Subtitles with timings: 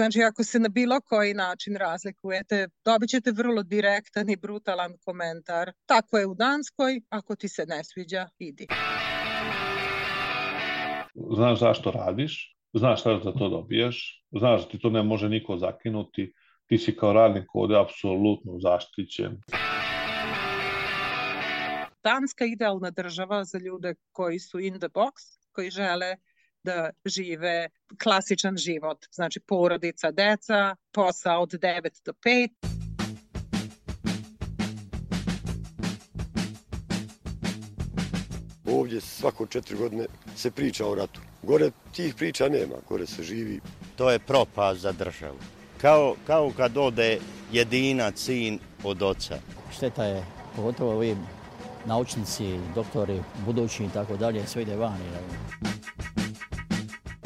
[0.00, 5.72] Znači, ako se na bilo koji način razlikujete, dobit ćete vrlo direktan i brutalan komentar.
[5.86, 8.66] Tako je u Danskoj, ako ti se ne sviđa, idi.
[11.36, 15.56] Znaš zašto radiš, znaš šta za to dobijaš, znaš da ti to ne može niko
[15.56, 16.32] zakinuti,
[16.66, 19.40] ti si kao radnik ovde apsolutno zaštićen.
[22.04, 25.12] Danska idealna država za ljude koji su in the box,
[25.52, 26.16] koji žele
[26.62, 27.68] da žive
[28.02, 29.06] klasičan život.
[29.12, 32.48] Znači porodica, deca, posao od 9 do 5.
[38.66, 40.06] Ovdje svako četiri godine
[40.36, 41.20] se priča o ratu.
[41.42, 43.60] Gore tih priča nema, gore se živi.
[43.96, 45.38] To je propast za državu.
[45.80, 47.18] Kao, kao kad ode
[47.52, 49.38] jedina sin od oca.
[49.76, 50.24] Šteta je,
[50.56, 51.16] pogotovo ovi
[51.86, 54.76] naučnici, doktori, budući i tako dalje, sve ide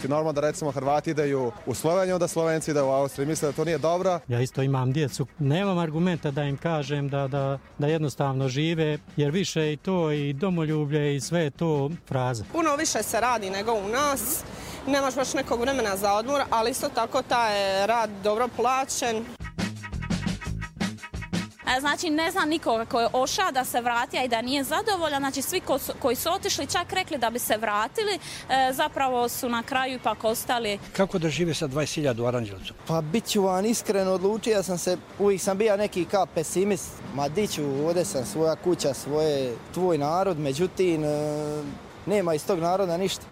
[0.08, 0.14] vani.
[0.14, 3.28] Normalno da recimo Hrvati ideju u Sloveniju, da Slovenci ide u Austriju.
[3.28, 4.20] Misle da to nije dobro.
[4.28, 5.26] Ja isto imam djecu.
[5.38, 10.32] Nemam argumenta da im kažem da, da, da jednostavno žive, jer više i to i
[10.32, 12.44] domoljublje i sve je to fraza.
[12.52, 14.44] Puno više se radi nego u nas.
[14.86, 19.24] Nemaš baš nekog vremena za odmor, ali isto tako taj rad dobro plaćen.
[21.80, 25.20] Znači ne znam nikoga ko je ošao da se vrati, a i da nije zadovoljan.
[25.20, 29.28] Znači svi ko su, koji su otišli čak rekli da bi se vratili, e, zapravo
[29.28, 30.78] su na kraju ipak ostali.
[30.92, 32.74] Kako da žive sa 20.000 u Aranđelovcu?
[32.86, 36.90] Pa bit ću vam iskreno odlučio sam se, uvijek sam bio neki kao pesimist.
[37.14, 41.62] Ma diću, ovde sam svoja kuća, svoje, tvoj narod, međutim, e,
[42.06, 43.26] nema iz tog naroda ništa.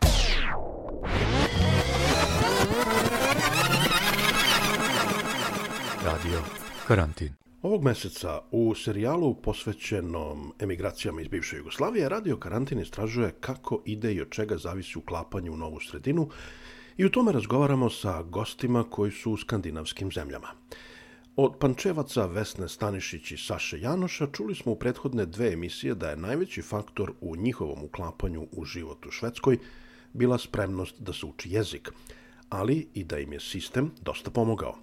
[6.04, 6.42] Radio
[6.88, 7.41] Karantin.
[7.62, 14.20] Ovog meseca u serijalu posvećenom emigracijama iz bivše Jugoslavije Radio Karantin istražuje kako ide i
[14.20, 16.28] od čega zavisi uklapanje u novu sredinu
[16.96, 20.48] i u tome razgovaramo sa gostima koji su u skandinavskim zemljama.
[21.36, 26.16] Od pančevaca Vesne Stanišić i Saše Janoša čuli smo u prethodne dve emisije da je
[26.16, 29.58] najveći faktor u njihovom uklapanju u život u Švedskoj
[30.12, 31.90] bila spremnost da se uči jezik,
[32.48, 34.74] ali i da im je sistem dosta pomogao.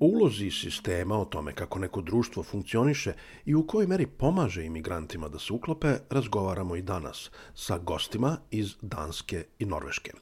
[0.00, 3.12] Ulozi sistema, o tome kako neko društvo funkcioniše
[3.44, 8.74] i u kojoj meri pomaže imigrantima da se uklope, razgovaramo i danas sa gostima iz
[8.82, 10.12] Danske i Norveške.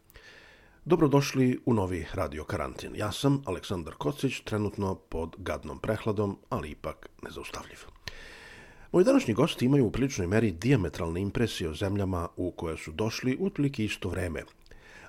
[0.85, 2.97] Dobrodošli u novi Radio Karantin.
[2.97, 7.79] Ja sam Aleksandar Kocić, trenutno pod gadnom prehladom, ali ipak nezaustavljiv.
[8.93, 13.37] Moji današnji gosti imaju u priličnoj meri diametralne impresije o zemljama u koje su došli
[13.41, 14.43] u otprilike isto vreme.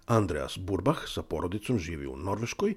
[0.06, 2.75] Andreas Burbach sa porodicom živi u Norveškoj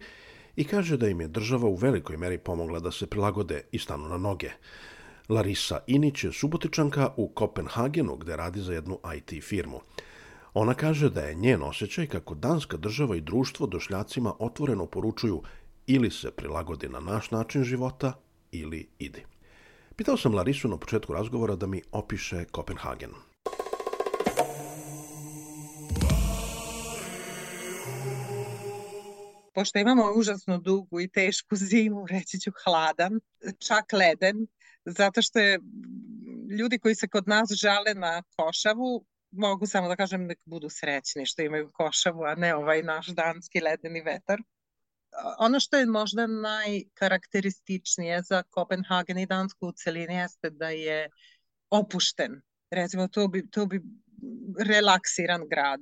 [0.56, 4.08] i kaže da im je država u velikoj meri pomogla da se prilagode i stanu
[4.08, 4.50] na noge.
[5.28, 9.80] Larisa Inić je subotičanka u Kopenhagenu gde radi za jednu IT firmu.
[10.54, 15.42] Ona kaže da je njen osjećaj kako danska država i društvo došljacima otvoreno poručuju
[15.86, 18.12] ili se prilagodi na naš način života
[18.52, 19.24] ili idi.
[19.96, 23.31] Pitao sam Larisu na početku razgovora da mi opiše Kopenhagen.
[29.52, 33.20] Pošto imamo užasno dugu i tešku zimu, reći ću hladan,
[33.58, 34.46] čak leden,
[34.84, 35.58] zato što je
[36.58, 41.26] ljudi koji se kod nas žale na košavu, mogu samo da kažem da budu srećni
[41.26, 44.38] što imaju košavu, a ne ovaj naš danski ledeni vetar.
[45.38, 51.08] Ono što je možda najkarakterističnije za Kopenhagen i Dansku u celini jeste da je
[51.70, 52.40] opušten.
[52.70, 53.82] Recimo, to bi, to bi
[54.58, 55.80] relaksiran grad.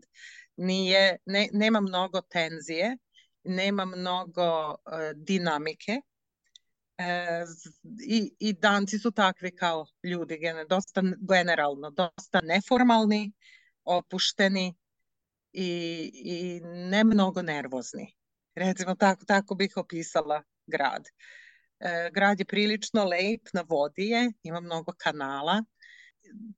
[0.57, 2.97] Nije, ne, nema mnogo tenzije,
[3.45, 4.77] nema mnogo uh,
[5.15, 6.01] dinamike
[7.01, 7.45] e,
[8.07, 13.33] i, i danci su takvi kao ljudi, dosta generalno, dosta neformalni,
[13.85, 14.75] opušteni
[15.53, 18.17] i, i ne mnogo nervozni.
[18.55, 21.05] Recimo, tako, tako bih opisala grad.
[21.81, 25.63] E, grad je prilično lep, na vodi je, ima mnogo kanala.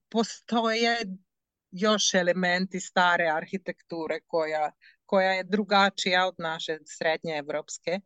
[0.09, 0.97] Postoje
[1.71, 4.73] još elementi stare arhitekture koja
[5.13, 8.01] koja je drugačija od naše srednje evropske,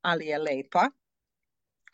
[0.00, 0.86] ali je lepa.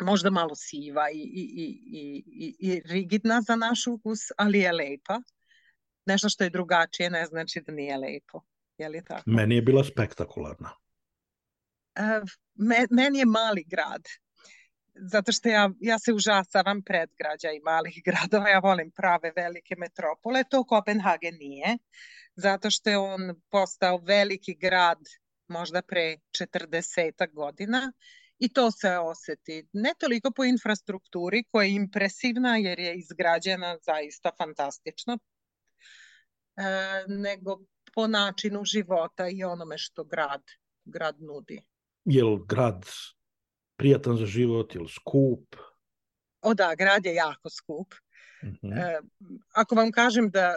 [0.01, 5.21] Možda malo siva i, i, i, i, i rigidna za naš ukus, ali je lepa.
[6.07, 8.43] Nešto što je drugačije ne znači da nije lepo.
[8.79, 9.23] Je li tako?
[9.27, 10.71] Meni je bila spektakularna.
[12.55, 14.03] Me, meni je mali grad
[14.95, 20.45] zato što ja, ja se užasavam predgrađa i malih gradova, ja volim prave velike metropole,
[20.51, 21.79] to Kopenhagen nije,
[22.37, 24.99] zato što je on postao veliki grad
[25.49, 27.93] možda pre 40 godina
[28.39, 34.31] i to se oseti ne toliko po infrastrukturi koja je impresivna jer je izgrađena zaista
[34.39, 35.19] fantastično,
[36.57, 36.63] e,
[37.09, 37.61] nego
[37.95, 40.43] po načinu života i onome što grad,
[40.85, 41.63] grad nudi.
[42.05, 42.87] Je li grad
[43.77, 45.57] prijatan za život, je li skup?
[46.41, 47.95] O da, grad je jako skup.
[48.43, 48.79] Mm -hmm.
[48.79, 49.01] e,
[49.55, 50.57] ako vam kažem da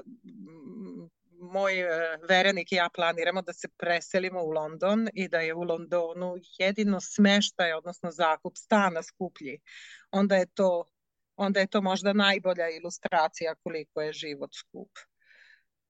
[1.40, 5.62] moj e, verenik i ja planiramo da se preselimo u London i da je u
[5.62, 9.60] Londonu jedino smeštaj, odnosno zakup stana skuplji,
[10.12, 10.86] onda je to,
[11.36, 14.90] onda je to možda najbolja ilustracija koliko je život skup.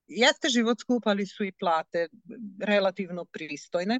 [0.07, 2.07] Jeste život skup, ali su i plate
[2.61, 3.99] relativno pristojne.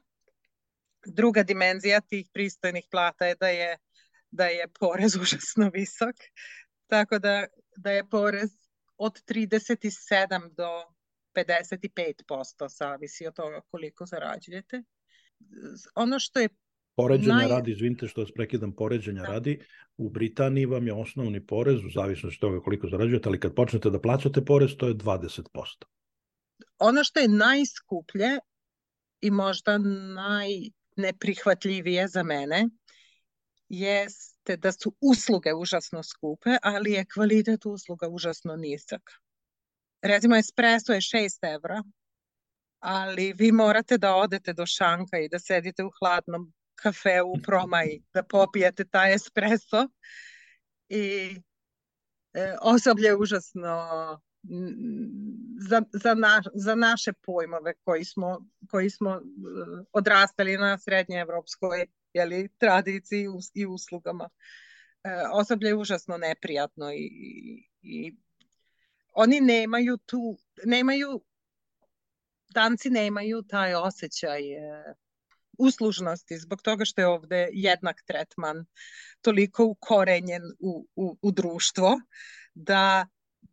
[1.06, 3.78] Druga dimenzija tih pristojnih plata je da je
[4.32, 6.16] da je porez užasno visok,
[6.88, 7.46] tako da,
[7.78, 8.50] da je porez
[8.98, 10.97] od 37 do
[11.38, 14.84] 55%, zavisi od toga koliko zarađujete.
[15.96, 16.50] Ono što je
[16.98, 17.48] Poređenja naj...
[17.48, 19.28] radi, izvinite što vas prekidam, poređenja da.
[19.28, 19.60] radi,
[19.98, 23.90] u Britaniji vam je osnovni porez, u zavisnosti od toga koliko zarađujete, ali kad počnete
[23.90, 25.44] da plaćate porez, to je 20%.
[26.80, 28.30] Ono što je najskuplje
[29.22, 32.70] i možda najneprihvatljivije za mene
[33.70, 39.02] jeste da su usluge užasno skupe, ali je kvalitet usluga užasno nizak.
[40.02, 41.84] Recimo, espresso je 6 evra,
[42.80, 48.04] ali vi morate da odete do šanka i da sedite u hladnom kafeu u promaji,
[48.14, 49.88] da popijete taj espresso
[50.90, 51.36] i
[52.34, 53.78] e, osoblje je užasno
[55.70, 58.40] za, za, na, za naše pojmove koji smo,
[58.70, 59.20] koji smo e,
[59.94, 64.30] odrastali na srednjeevropskoj jeli, tradiciji i uslugama.
[65.04, 67.10] E, osoblje je užasno neprijatno i,
[67.82, 68.16] i
[69.18, 71.22] oni nemaju tu, nemaju,
[72.54, 74.94] danci nemaju taj osjećaj e,
[75.58, 78.66] uslužnosti zbog toga što je ovde jednak tretman
[79.22, 82.00] toliko ukorenjen u, u, u društvo
[82.54, 83.08] da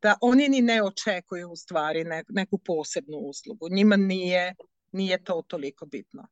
[0.04, 3.68] da oni ni ne očekuju u stvari ne, neku posebnu uslugu.
[3.70, 4.54] Njima nije,
[4.92, 6.26] nije to toliko bitno.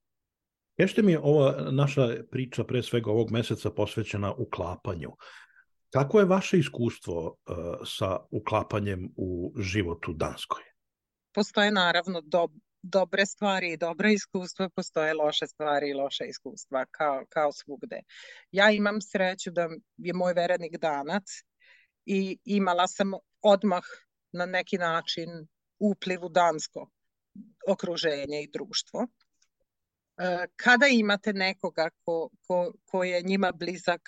[0.76, 5.10] Kažete mi, ova naša priča pre svega ovog meseca posvećena uklapanju.
[5.92, 7.56] Kako je vaše iskustvo uh,
[7.86, 10.62] sa uklapanjem u život u Danskoj?
[11.34, 12.48] Postoje naravno do,
[12.82, 18.00] dobre stvari i dobre iskustva, postoje loše stvari i loše iskustva, kao, kao svugde.
[18.50, 21.24] Ja imam sreću da je moj verenik danac
[22.06, 23.12] i imala sam
[23.42, 23.84] odmah
[24.32, 25.28] na neki način
[25.78, 26.90] upliv u dansko
[27.68, 29.06] okruženje i društvo.
[30.18, 34.00] E, kada imate nekoga ko, ko, ko je njima blizak,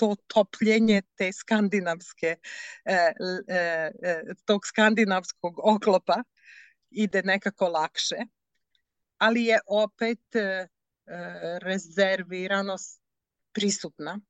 [0.00, 2.36] to topljenje te skandinavske,
[2.84, 3.12] e,
[3.48, 3.90] e,
[4.44, 6.22] tog skandinavskog oklopa
[6.90, 8.16] ide nekako lakše,
[9.18, 10.20] ali je opet
[11.62, 13.02] rezerviranost
[13.52, 14.20] prisutna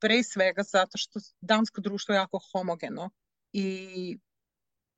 [0.00, 3.10] pre svega zato što dansko društvo je jako homogeno
[3.52, 4.18] i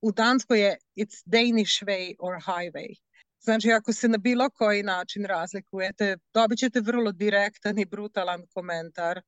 [0.00, 2.94] u Danskoj je it's Danish way or highway.
[3.40, 9.22] Znači, ako se na bilo koji način razlikujete, dobit ćete vrlo direktan i brutalan komentar.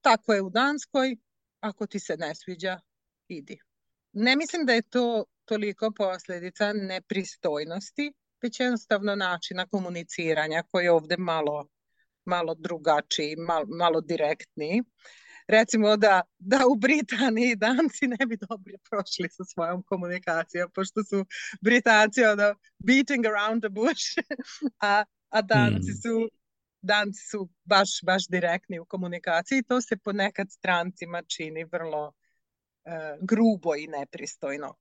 [0.00, 1.16] Tako je u Danskoj,
[1.60, 2.80] ako ti se ne sviđa,
[3.28, 3.58] idi.
[4.12, 8.12] Ne mislim da je to toliko posledica nepristojnosti,
[8.42, 11.68] već jednostavno načina komuniciranja koji je ovde malo
[12.28, 14.82] malo drugačiji, malo, malo direktniji.
[15.48, 21.24] Recimo da, da u Britaniji danci ne bi dobro prošli sa svojom komunikacijom, pošto su
[21.60, 24.04] Britanci ono, beating around the bush,
[24.90, 26.00] a, a danci mm.
[26.02, 26.28] su
[26.80, 29.62] danci su baš, baš direktni u komunikaciji.
[29.62, 32.12] To se ponekad strancima čini vrlo uh,
[33.20, 34.76] grubo i nepristojno.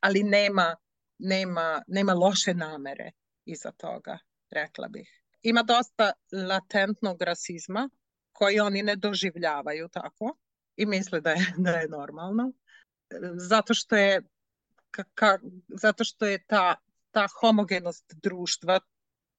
[0.00, 0.76] Ali nema,
[1.18, 3.10] nema, nema loše namere
[3.44, 4.18] iza toga,
[4.50, 6.12] rekla bih ima dosta
[6.48, 7.90] latentnog rasizma
[8.32, 10.36] koji oni ne doživljavaju tako
[10.76, 12.52] i misle da je, da je normalno.
[13.34, 14.22] Zato što je,
[14.90, 16.76] ka, ka, zato što je ta,
[17.10, 18.80] ta homogenost društva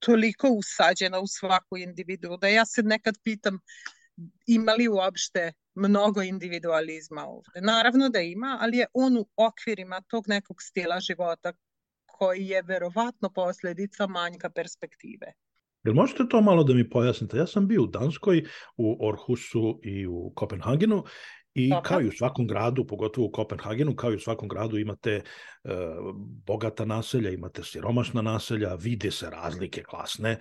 [0.06, 3.60] toliko usađena u svaku individu da ja se nekad pitam
[4.48, 7.62] ima li uopšte mnogo individualizma ovde.
[7.62, 11.54] Naravno da ima, ali je on u okvirima tog nekog stila života
[12.06, 15.34] koji je verovatno posledica manjka perspektive.
[15.84, 17.38] Jel možete to malo da mi pojasnite?
[17.38, 18.44] Ja sam bio u Danskoj,
[18.78, 21.04] u Orhusu i u Kopenhagenu
[21.54, 21.88] I Tako.
[21.88, 25.22] kao i u svakom gradu, pogotovo u Kopenhagenu, kao i u svakom gradu imate e,
[26.46, 30.40] bogata naselja, imate siromašna naselja, vide se razlike klasne.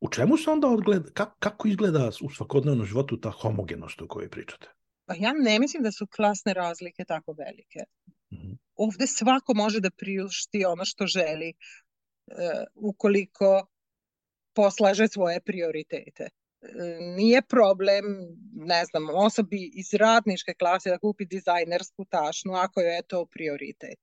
[0.00, 4.30] U čemu se onda odgleda, kako, kako izgleda u svakodnevnom životu ta homogenost o kojoj
[4.30, 4.68] pričate?
[5.06, 7.80] Pa ja ne mislim da su klasne razlike tako velike.
[8.32, 8.56] Mm -hmm.
[8.74, 11.48] Ovde svako može da priušti ono što želi.
[11.48, 11.54] E,
[12.74, 13.66] ukoliko
[14.52, 16.28] poslaže svoje prioritete.
[17.16, 18.04] Nije problem,
[18.52, 23.98] ne znam, osobi iz radničke klase da kupi dizajnersku tašnu ako joj je to prioritet.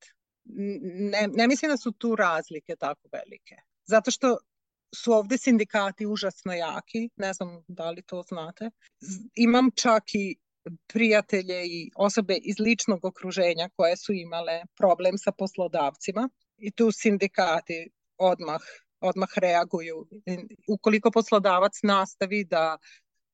[1.12, 3.56] Ne, ne mislim da su tu razlike tako velike.
[3.86, 4.36] Zato što
[4.94, 8.70] su ovde sindikati užasno jaki, ne znam da li to znate.
[9.36, 10.36] Imam čak i
[10.92, 17.90] prijatelje i osobe iz ličnog okruženja koje su imale problem sa poslodavcima i tu sindikati
[18.18, 18.60] odmah
[19.06, 20.06] odmah reaguju.
[20.68, 22.78] Ukoliko poslodavac nastavi da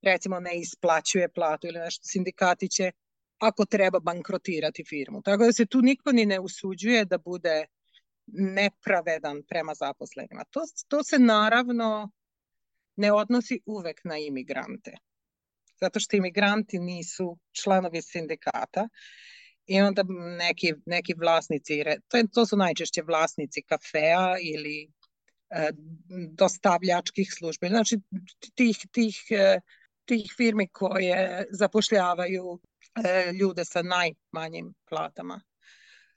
[0.03, 2.93] recimo ne isplaćuje platu ili nešto, sindikati će
[3.39, 5.23] ako treba bankrotirati firmu.
[5.23, 7.67] Tako da se tu niko ni ne usuđuje da bude
[8.27, 10.45] nepravedan prema zaposlenima.
[10.51, 12.11] To, to se naravno
[12.97, 14.93] ne odnosi uvek na imigrante.
[15.81, 18.89] Zato što imigranti nisu članovi sindikata
[19.67, 20.05] i onda
[20.39, 24.89] neki, neki vlasnici, to, je, to su najčešće vlasnici kafea ili e,
[26.31, 27.69] dostavljačkih službi.
[27.69, 28.01] Znači
[28.55, 29.61] tih, tih, e,
[30.05, 32.61] tih firmi koje zapošljavaju
[33.05, 35.41] e, ljude sa najmanjim platama.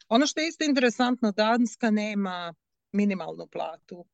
[0.07, 2.53] Ono što je isto interesantno, Danska nema
[2.91, 4.05] minimalnu platu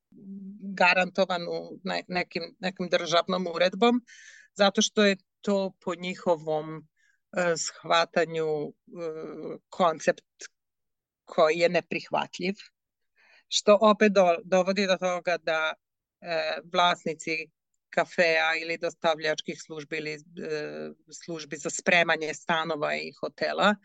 [0.74, 4.01] garantovanu ne, nekim, nekim državnom uredbom,
[4.54, 6.88] zato što je to po njihovom
[7.58, 8.74] shvatanju
[9.70, 10.25] koncept
[11.25, 12.56] koji je neprihvatljiv,
[13.53, 17.50] što opet do, dovodi do toga da uh, vlasnici
[17.91, 20.17] kafea ili dostavljačkih službi ili e,
[21.25, 23.75] službi za spremanje stanova i hotela e,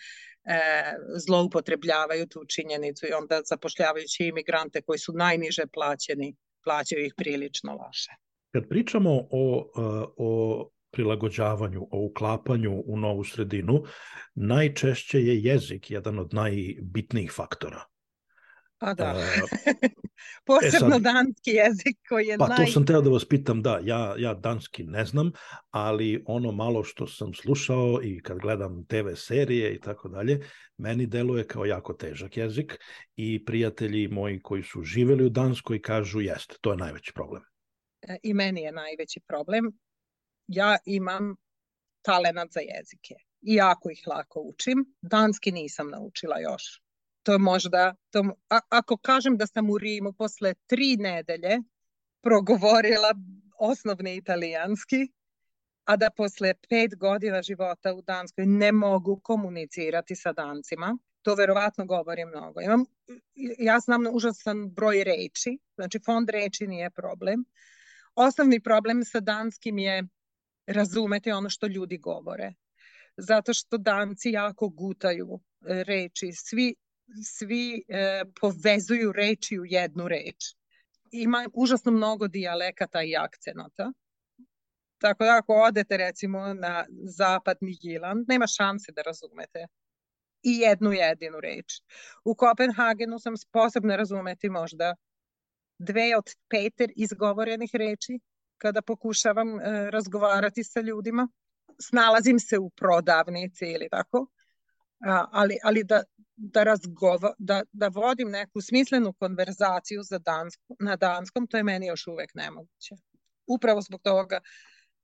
[1.26, 8.10] zloupotrebljavaju tu činjenicu i onda zapošljavajući imigrante koji su najniže plaćeni, plaćaju ih prilično loše.
[8.52, 9.80] Kad pričamo o, e,
[10.16, 13.82] o prilagođavanju, o uklapanju u novu sredinu,
[14.34, 17.84] najčešće je jezik jedan od najbitnijih faktora.
[18.78, 19.14] Pa da.
[20.46, 22.56] Posebno e sad, danski jezik koji je pa naj...
[22.56, 25.32] to sam teo da vas pitam, da, ja, ja danski ne znam,
[25.70, 30.40] ali ono malo što sam slušao i kad gledam TV serije i tako dalje,
[30.76, 32.78] meni deluje kao jako težak jezik
[33.16, 37.42] i prijatelji moji koji su živeli u Danskoj kažu jeste, to je najveći problem.
[38.02, 39.72] E, I meni je najveći problem.
[40.48, 41.36] Ja imam
[42.02, 44.94] talenat za jezike i jako ih lako učim.
[45.00, 46.85] Danski nisam naučila još
[47.26, 51.58] to je možda, to, a, ako kažem da sam u Rimu posle tri nedelje
[52.22, 53.10] progovorila
[53.58, 55.08] osnovni italijanski,
[55.84, 61.86] a da posle pet godina života u Danskoj ne mogu komunicirati sa Dancima, to verovatno
[61.86, 62.60] govori mnogo.
[62.60, 62.84] Imam,
[63.58, 67.44] ja znam užasan broj reči, znači fond reči nije problem.
[68.14, 70.02] Osnovni problem sa danskim je
[70.66, 72.54] razumeti ono što ljudi govore.
[73.16, 76.32] Zato što danci jako gutaju reči.
[76.32, 76.74] Svi
[77.24, 80.54] svi e, povezuju reči u jednu reč.
[81.12, 83.92] Ima užasno mnogo dijalekata i akcenata.
[84.98, 86.86] Tako da ako odete recimo na
[87.16, 89.66] zapadni Giland, nema šanse da razumete
[90.42, 91.80] i jednu jedinu reč.
[92.24, 94.94] U Kopenhagenu sam sposobna razumeti možda
[95.78, 98.20] dve od peter izgovorenih reči
[98.58, 101.28] kada pokušavam e, razgovarati sa ljudima.
[101.80, 104.26] Snalazim se u prodavnici ili tako,
[105.06, 106.02] a, ali, ali da,
[106.36, 111.86] da, razgova, da, da vodim neku smislenu konverzaciju za dansku, na danskom, to je meni
[111.86, 112.94] još uvek nemoguće.
[113.46, 114.40] Upravo zbog toga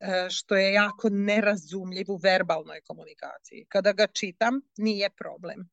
[0.01, 3.67] e, što je jako nerazumljiv u verbalnoj komunikaciji.
[3.69, 5.71] Kada ga čitam, nije problem.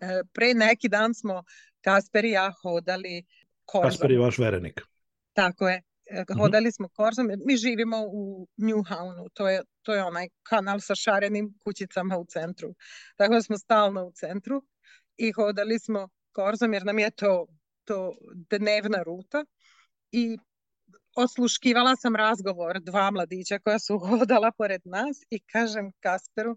[0.00, 1.44] E, pre neki dan smo
[1.80, 3.24] Kasper i ja hodali
[3.64, 3.90] korzom.
[3.90, 4.80] Kasper je vaš verenik.
[5.32, 5.82] Tako je.
[6.06, 6.40] E, mhm.
[6.40, 11.54] Hodali smo korzom, mi živimo u Newhownu, to je, to je onaj kanal sa šarenim
[11.64, 12.74] kućicama u centru.
[13.16, 14.62] Tako da smo stalno u centru
[15.20, 17.46] i hodali smo korzom jer nam je to,
[17.84, 18.14] to
[18.50, 19.44] dnevna ruta
[20.12, 20.38] i
[21.16, 26.56] osluškivala sam razgovor dva mladića koja su hodala pored nas i kažem Kasperu,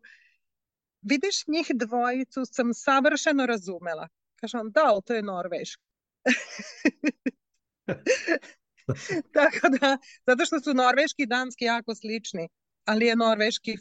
[1.02, 4.08] vidiš njih dvojicu sam savršeno razumela.
[4.36, 5.84] Kažem, da, ali to je Norveška.
[9.34, 12.50] Tako da, zato što su norveški i danski jako slični,
[12.86, 13.80] ali je norveški uh,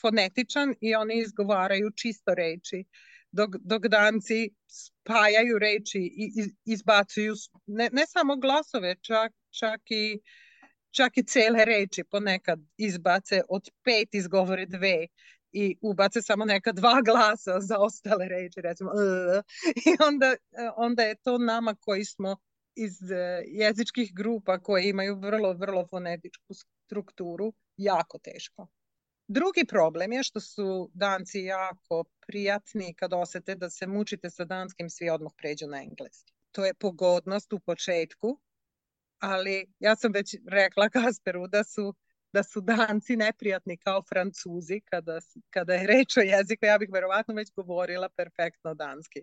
[0.00, 2.84] fonetičan i oni izgovaraju čisto reči,
[3.34, 6.30] dok, dok danci spajaju reči i
[6.64, 7.34] izbacuju
[7.66, 10.20] ne, ne samo glasove, čak, čak i
[10.90, 15.06] čak i cele reči ponekad izbace od pet izgovore dve
[15.52, 18.90] i ubace samo neka dva glasa za ostale reči, recimo
[19.86, 20.34] i onda,
[20.76, 22.36] onda je to nama koji smo
[22.76, 26.54] iz e, jezičkih grupa koje imaju vrlo, vrlo fonetičku
[26.86, 28.66] strukturu jako teško.
[29.28, 34.90] Drugi problem je što su danci jako prijatni kad osete da se mučite sa danskim,
[34.90, 36.32] svi odmah pređu na engleski.
[36.52, 38.40] To je pogodnost u početku,
[39.18, 41.94] ali ja sam već rekla Kasperu da su
[42.34, 45.18] da su danci neprijatni kao francuzi kada,
[45.50, 49.20] kada je reč o jeziku, ja bih verovatno već govorila perfektno danski.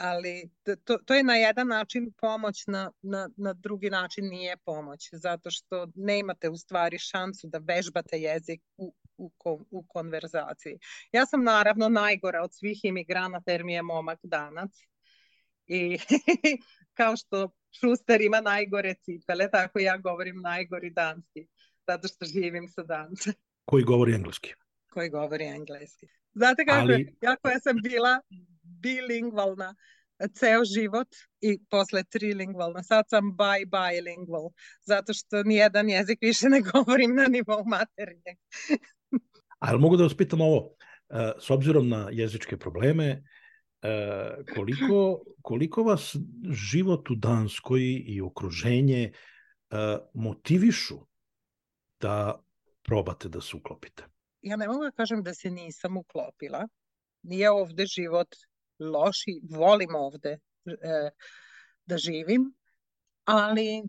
[0.00, 0.50] Ali
[0.84, 5.50] to, to je na jedan način pomoć, na, na, na drugi način nije pomoć, zato
[5.50, 9.30] što nemate u stvari šansu da vežbate jezik u, u,
[9.70, 10.78] u konverzaciji.
[11.12, 14.70] Ja sam naravno najgora od svih imigranata jer mi je momak danac
[15.66, 15.98] i
[16.98, 17.50] kao što
[17.80, 21.46] Šuster ima najgore cipele, tako ja govorim najgori danski,
[21.86, 23.32] zato što živim sa dancem.
[23.64, 24.54] Koji govori engleski.
[24.92, 26.06] Koji govori engleski.
[26.34, 27.16] Znate kako Ali...
[27.22, 28.20] ja koja sam bila
[28.80, 29.74] bilingvalna
[30.26, 31.08] ceo život
[31.40, 32.82] i posle trilingvalna.
[32.82, 34.50] Sad sam bi bilingual,
[34.82, 38.38] zato što nijedan jezik više ne govorim na nivou maternjeg.
[39.66, 40.70] Ali mogu da vas pitam ovo,
[41.08, 43.22] e, s obzirom na jezičke probleme,
[43.82, 46.16] e, koliko, koliko vas
[46.50, 49.12] život u Danskoj i okruženje e,
[50.14, 50.98] motivišu
[52.00, 52.44] da
[52.82, 54.04] probate da se uklopite?
[54.42, 56.68] Ja ne mogu da kažem da se nisam uklopila.
[57.22, 58.28] Nije ovde život
[58.78, 61.10] loši, volim ovde e,
[61.86, 62.52] da živim,
[63.24, 63.84] ali e,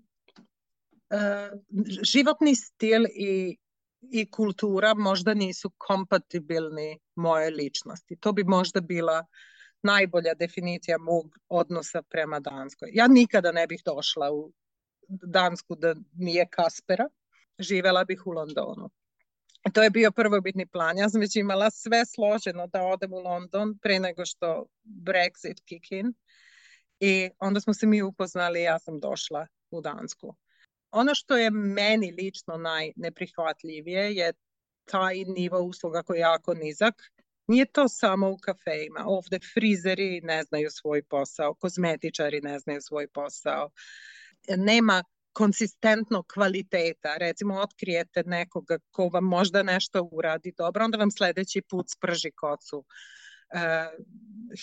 [2.03, 3.57] životni stil i,
[4.01, 8.15] i kultura možda nisu kompatibilni moje ličnosti.
[8.15, 9.25] To bi možda bila
[9.81, 12.89] najbolja definicija mog odnosa prema Danskoj.
[12.93, 14.51] Ja nikada ne bih došla u
[15.07, 17.09] Dansku da nije Kaspera,
[17.59, 18.89] živela bih u Londonu.
[19.73, 20.97] To je bio prvobitni plan.
[20.97, 25.91] Ja sam već imala sve složeno da odem u London pre nego što Brexit kick
[25.91, 26.13] in.
[26.99, 30.35] I onda smo se mi upoznali i ja sam došla u Dansku.
[30.91, 34.33] Ono što je meni lično najneprihvatljivije je
[34.85, 36.95] taj nivo usluga koji je jako nizak.
[37.47, 39.03] Nije to samo u kafejima.
[39.05, 43.69] Ovde frizeri ne znaju svoj posao, kozmetičari ne znaju svoj posao.
[44.57, 45.03] Nema
[45.39, 47.15] konsistentnog kvaliteta.
[47.17, 52.83] Recimo, otkrijete nekoga ko vam možda nešto uradi dobro, onda vam sledeći put sprži kocu.
[53.49, 53.59] E,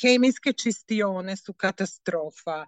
[0.00, 2.59] hemijske čistione su katastrofa.
[2.61, 2.66] E,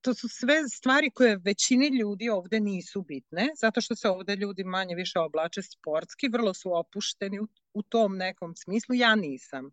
[0.00, 4.64] to su sve stvari koje većini ljudi ovde nisu bitne, zato što se ovde ljudi
[4.64, 8.94] manje više oblače sportski, vrlo su opušteni u, u tom nekom smislu.
[8.94, 9.70] Ja nisam.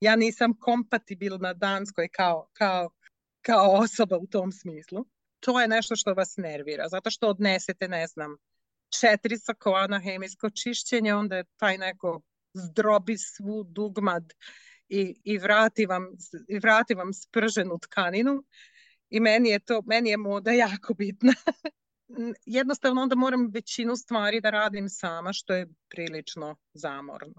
[0.00, 2.90] Ja nisam kompatibilna Danskoj kao, kao,
[3.42, 5.06] kao osoba u tom smislu
[5.40, 8.36] to je nešto što vas nervira, zato što odnesete, ne znam,
[9.00, 12.20] četiri sakoa na hemijsko čišćenje, onda je taj neko
[12.54, 14.32] zdrobi svu dugmad
[14.88, 16.06] i, i, vrati vam,
[16.48, 18.44] i vrati vam sprženu tkaninu
[19.10, 21.32] i meni je to, meni je moda jako bitna.
[22.46, 27.34] Jednostavno onda moram većinu stvari da radim sama, što je prilično zamorno.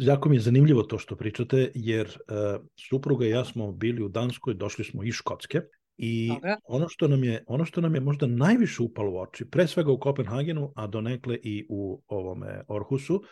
[0.00, 4.08] Jako mi je zanimljivo to što pričate, jer uh, supruga i ja smo bili u
[4.08, 5.60] Danskoj, došli smo iz Škotske
[5.96, 6.56] I Dobre.
[6.64, 9.92] ono što, nam je, ono što nam je možda najviše upalo u oči, pre svega
[9.92, 13.22] u Kopenhagenu, a donekle i u ovome Orhusu,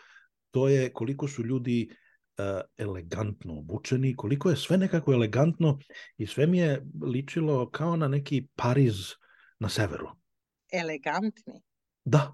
[0.51, 2.45] to je koliko su ljudi uh,
[2.77, 5.79] elegantno obučeni, koliko je sve nekako elegantno
[6.17, 8.95] i sve mi je ličilo kao na neki Pariz
[9.59, 10.07] na severu.
[10.71, 11.61] Elegantni?
[12.05, 12.33] Da.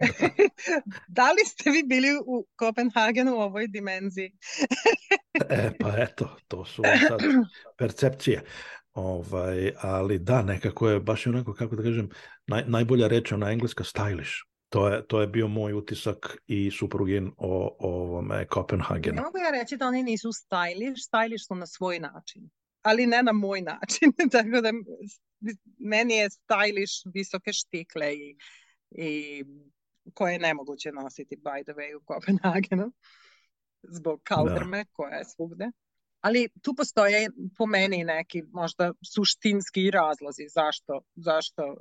[1.08, 4.32] da li ste vi bili u Kopenhagenu u ovoj dimenziji?
[5.50, 7.20] e, pa eto, to su sad
[7.78, 8.44] percepcije.
[8.94, 12.08] Ovaj, ali da, nekako je baš onako, kako da kažem,
[12.46, 14.50] naj, najbolja reč ona engleska stylish.
[14.68, 19.16] To je, to je bio moj utisak i suprugin o, o ovome Kopenhagenu.
[19.16, 22.50] Ne mogu ja reći da oni nisu stylish, stylish su na svoj način,
[22.82, 24.12] ali ne na moj način.
[24.32, 24.70] Tako da
[25.78, 28.36] meni je stylish visoke štikle i,
[28.90, 29.44] i
[30.14, 32.92] koje je nemoguće nositi by the way u Kopenhagenu
[33.82, 34.90] zbog kaldrme da.
[34.92, 35.70] koja je svugde
[36.20, 41.76] ali tu postoje po meni neki možda suštinski razlozi zašto, zašto uh,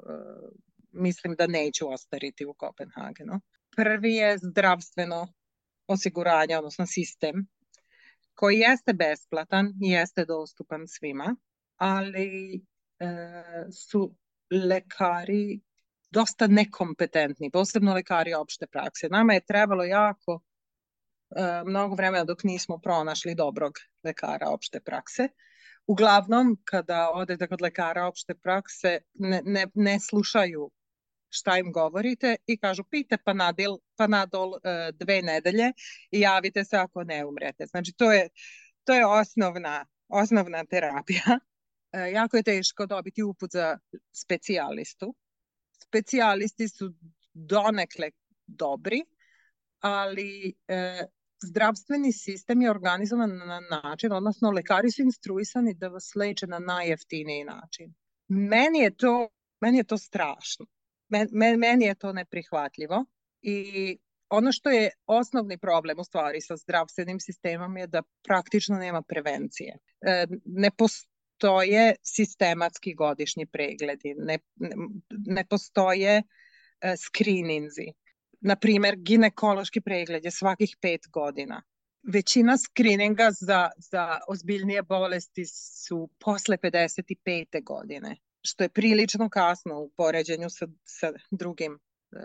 [0.91, 3.39] mislim da neću ostariti u Kopenhagenu.
[3.75, 5.27] Prvi je zdravstveno
[5.87, 7.47] osiguranje, odnosno sistem,
[8.33, 11.35] koji jeste besplatan i jeste dostupan svima,
[11.75, 12.61] ali
[12.99, 14.15] uh, su
[14.51, 15.59] lekari
[16.11, 19.07] dosta nekompetentni, posebno lekari opšte prakse.
[19.09, 20.48] Nama je trebalo jako E,
[21.65, 25.27] mnogo vremena dok nismo pronašli dobrog lekara opšte prakse.
[25.87, 30.69] Uglavnom, kada odete kod lekara opšte prakse, ne, ne, ne slušaju
[31.29, 35.71] šta im govorite i kažu pite panadil, panadol e, dve nedelje
[36.11, 37.65] i javite se ako ne umrete.
[37.65, 38.29] Znači, to je,
[38.83, 41.39] to je osnovna, osnovna terapija.
[41.91, 43.77] E, jako je teško dobiti uput za
[44.11, 45.15] specijalistu.
[45.83, 46.93] Specijalisti su
[47.33, 48.11] donekle
[48.47, 49.05] dobri,
[49.79, 51.05] ali e,
[51.43, 57.43] zdravstveni sistem je organizovan na način, odnosno lekari su instruisani da vas leče na najjeftiniji
[57.43, 57.93] način.
[58.27, 59.29] Meni je to,
[59.61, 60.65] meni je to strašno.
[61.09, 61.27] Men,
[61.59, 63.05] meni je to neprihvatljivo
[63.41, 63.97] i
[64.29, 69.77] ono što je osnovni problem u stvari sa zdravstvenim sistemom je da praktično nema prevencije.
[70.01, 74.75] E, ne postoje sistematski godišnji pregledi, ne, ne,
[75.09, 76.23] ne postoje
[76.81, 77.87] e, screeninzi.
[78.41, 81.61] Na primer, ginekološki pregled je svakih pet godina.
[82.13, 85.45] Većina skrininga za, za ozbiljnije bolesti
[85.85, 87.63] su posle 55.
[87.63, 91.77] godine, što je prilično kasno u poređenju sa, sa drugim e,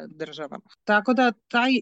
[0.09, 0.65] državama.
[0.85, 1.73] Tako da taj,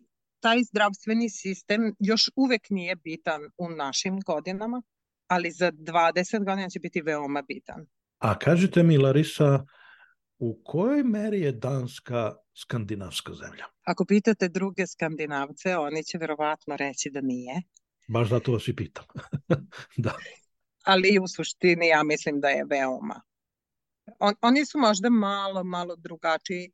[0.41, 4.83] taj zdravstveni sistem još uvek nije bitan u našim godinama,
[5.27, 7.87] ali za 20 godina će biti veoma bitan.
[8.19, 9.65] A kažite mi, Larisa,
[10.45, 13.65] u kojoj meri je Danska skandinavska zemlja?
[13.83, 17.63] Ako pitate druge skandinavce, oni će verovatno reći da nije.
[18.09, 19.05] Baš zato vas i pitam.
[20.05, 20.17] da.
[20.85, 23.21] Ali u suštini ja mislim da je veoma.
[24.19, 26.73] On, oni su možda malo, malo drugačiji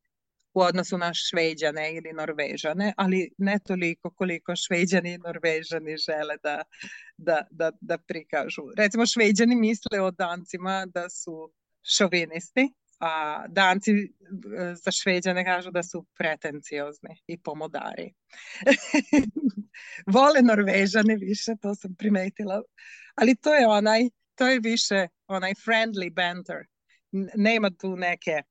[0.54, 6.62] u odnosu na šveđane ili norvežane, ali ne toliko koliko šveđani i norvežani žele da,
[7.16, 8.62] da, da, da prikažu.
[8.76, 11.52] Recimo šveđani misle o dancima da su
[11.82, 18.14] šovinisti, a danci e, za šveđane kažu da su pretenciozni i pomodari.
[20.14, 22.62] Vole norvežane više, to sam primetila.
[23.14, 24.00] Ali to je onaj,
[24.34, 26.66] to je više onaj friendly banter.
[27.34, 28.42] Nema tu neke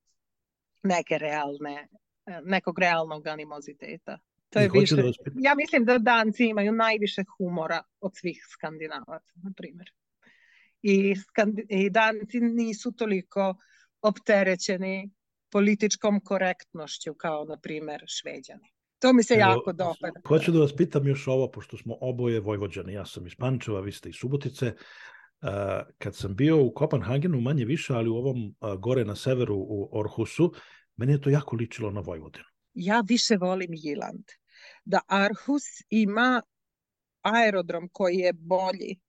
[0.83, 1.87] neke realne,
[2.25, 4.19] e, nekog realnog animoziteta.
[4.49, 5.01] To je više, da
[5.35, 9.91] ja mislim da danci imaju najviše humora od svih skandinavaca, na primjer.
[10.81, 13.55] I, skandi, I danci nisu toliko
[14.07, 15.09] opterećeni
[15.51, 18.71] političkom korektnošću kao, na primjer, šveđani.
[18.99, 20.19] To mi se Evo, jako dopada.
[20.27, 22.93] Hoću da vas pitam još ovo, pošto smo oboje Vojvođani.
[22.93, 24.73] Ja sam iz Pančeva, vi ste iz Subotice.
[25.41, 25.49] Uh,
[25.97, 30.53] kad sam bio u Kopenhagenu, manje više, ali u ovom gore na severu u Orhusu,
[30.95, 32.45] meni je to jako ličilo na Vojvodinu.
[32.73, 34.23] Ja više volim Jiland.
[34.85, 36.41] Da Arhus ima
[37.21, 38.99] aerodrom koji je bolji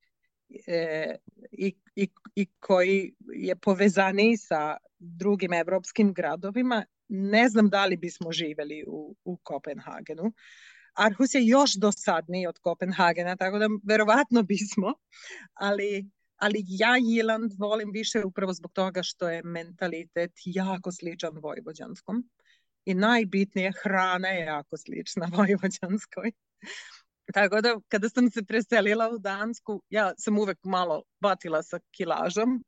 [0.67, 1.15] e,
[1.51, 8.31] i, i, i koji je povezaniji sa drugim evropskim gradovima, ne znam da li bismo
[8.31, 10.33] živeli u, u Kopenhagenu.
[10.93, 14.93] Arhus je još dosadniji od Kopenhagena, tako da verovatno bismo,
[15.53, 22.29] ali, ali ja Jiland volim više upravo zbog toga što je mentalitet jako sličan vojvođanskom
[22.85, 26.31] i najbitnije hrana je jako slična vojvođanskoj.
[27.33, 32.63] Tako da kada sam se preselila u Dansku, ja sam uvek malo batila sa kilažom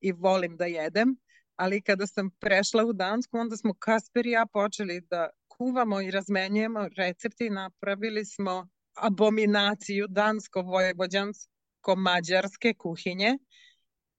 [0.00, 1.16] i volim da jedem,
[1.56, 6.10] ali kada sam prešla u Dansku, onda smo Kasper i ja počeli da kuvamo i
[6.10, 13.38] razmenjujemo recepte i napravili smo abominaciju dansko-vojvođansko-mađarske kuhinje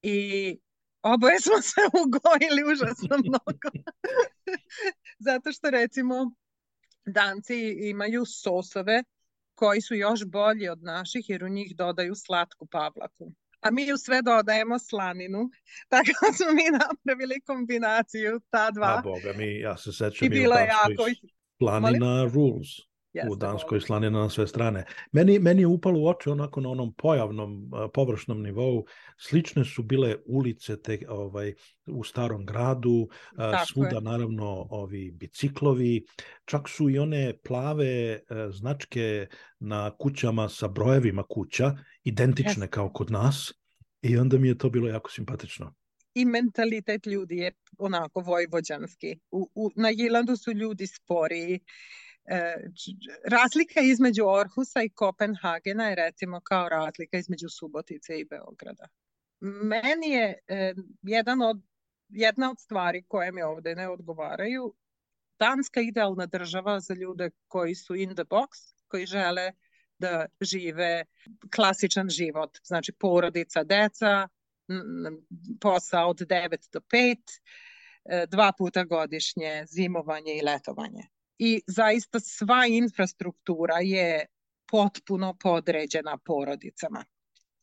[0.02, 0.58] i
[1.02, 3.70] oboje smo se ugojili užasno mnogo.
[5.26, 6.34] Zato što recimo
[7.06, 9.04] danci imaju sosove
[9.54, 13.32] koji su još bolji od naših jer u njih dodaju slatku pavlaku.
[13.60, 15.50] A mi u sve dodajemo slaninu,
[15.90, 18.98] tako da smo mi napravili kombinaciju ta dva.
[18.98, 21.10] A boga mi, ja se sećam i, bilo je jako...
[21.58, 22.32] Slanina Molim?
[22.34, 22.68] rules.
[23.14, 24.84] Jeste, u Danskoj slanina na sve strane.
[25.12, 28.86] Meni, meni je upalo u oči onako na onom pojavnom, površnom nivou.
[29.16, 31.54] Slične su bile ulice te, ovaj,
[31.86, 34.00] u starom gradu, Tako svuda je.
[34.00, 36.04] naravno ovi biciklovi,
[36.44, 39.26] čak su i one plave e, značke
[39.58, 42.70] na kućama sa brojevima kuća, identične yes.
[42.70, 43.52] kao kod nas.
[44.02, 45.74] I onda mi je to bilo jako simpatično
[46.14, 49.18] i mentalitet ljudi je onako vojvođanski.
[49.30, 51.60] U, u, na Jilandu su ljudi sporiji,
[53.24, 58.88] razlika između Orhusa i Kopenhagena je recimo kao razlika između Subotice i Beograda.
[59.40, 61.62] Meni je e, jedan od,
[62.08, 64.74] jedna od stvari koje mi ovde ne odgovaraju
[65.38, 69.52] Danska idealna država za ljude koji su in the box, koji žele
[69.98, 71.04] da žive
[71.54, 74.28] klasičan život, znači porodica, deca,
[75.60, 77.16] posao od 9 do 5,
[78.04, 84.26] e, dva puta godišnje zimovanje i letovanje i zaista sva infrastruktura je
[84.70, 87.04] potpuno podređena porodicama.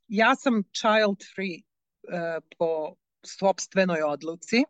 [0.07, 4.63] Ja sam child free uh, po sobstvenoj odluci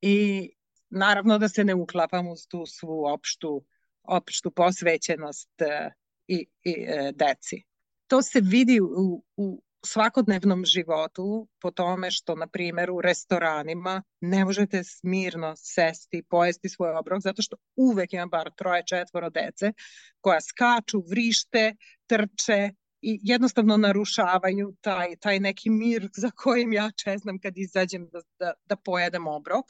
[0.00, 0.50] i
[0.90, 3.64] naravno da se ne uklapam uz tu svu opštu,
[4.02, 5.92] opštu posvećenost uh,
[6.26, 7.62] i, i uh, deci.
[8.06, 14.44] To se vidi u, u svakodnevnom životu po tome što, na primjer, u restoranima ne
[14.44, 19.72] možete smirno sesti, pojesti svoj obrok, zato što uvek ima bar troje, četvoro dece
[20.20, 21.74] koja skaču, vrište,
[22.06, 22.70] trče
[23.02, 28.52] i jednostavno narušavaju taj, taj neki mir za kojim ja čeznam kad izađem da, da,
[28.64, 29.64] da pojedem obrok.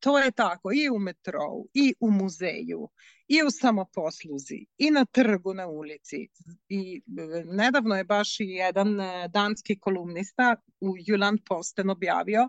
[0.00, 2.88] To je tako i u metrou, i u muzeju,
[3.28, 6.28] i u samoposluzi, i na trgu, na ulici.
[6.68, 12.48] I e, nedavno je baš i jedan e, danski kolumnista u Juland Posten objavio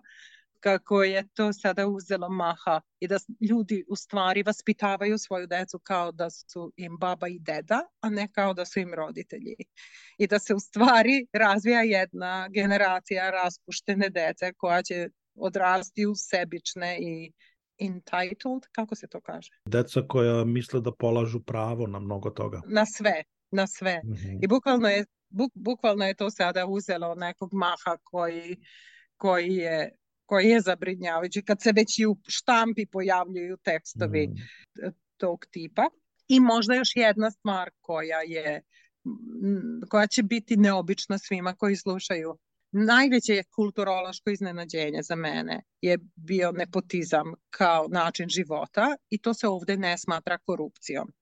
[0.59, 3.17] kako je to sada uzelo maha i da
[3.49, 8.27] ljudi u stvari vaspitavaju svoju decu kao da su im baba i deda, a ne
[8.31, 9.55] kao da su im roditelji.
[10.17, 16.97] I da se u stvari razvija jedna generacija raspuštene dece koja će odrasti u sebične
[17.01, 17.31] i
[17.79, 19.49] entitled, kako se to kaže?
[19.65, 22.61] Deca koja misle da polažu pravo na mnogo toga.
[22.67, 24.01] Na sve, na sve.
[24.03, 24.39] Mm -hmm.
[24.43, 28.57] I bukvalno je, buk, bukvalno je to sada uzelo nekog maha koji,
[29.17, 29.99] koji je
[30.29, 34.35] koji je zabrinjavajući kad se već i u štampi pojavljuju tekstovi mm.
[35.17, 35.85] tog tipa.
[36.27, 38.61] I možda još jedna stvar koja je
[39.89, 42.37] koja će biti neobična svima koji slušaju
[42.71, 49.77] najveće kulturološko iznenađenje za mene je bio nepotizam kao način života i to se ovde
[49.77, 51.13] ne smatra korupcijom.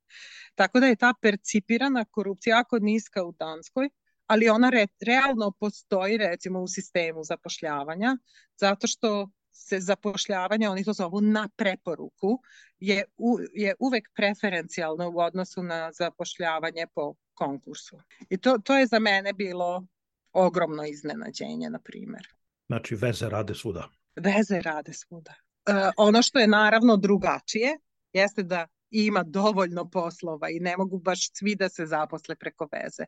[0.56, 3.90] Tako da je ta percipirana korupcija jako niska u Danskoj,
[4.28, 8.18] ali ona re, realno postoji recimo u sistemu zapošljavanja,
[8.60, 12.40] zato što se zapošljavanje, oni to zovu na preporuku,
[12.80, 18.00] je, u, je uvek preferencijalno u odnosu na zapošljavanje po konkursu.
[18.30, 19.86] I to, to je za mene bilo
[20.34, 22.28] ogromno iznenađenje, na primjer.
[22.68, 23.90] Znači, veze rade svuda.
[24.16, 25.34] Veze rade svuda.
[25.66, 27.78] E, ono što je naravno drugačije,
[28.14, 33.04] jeste da ima dovoljno poslova i ne mogu baš svi da se zaposle preko veze.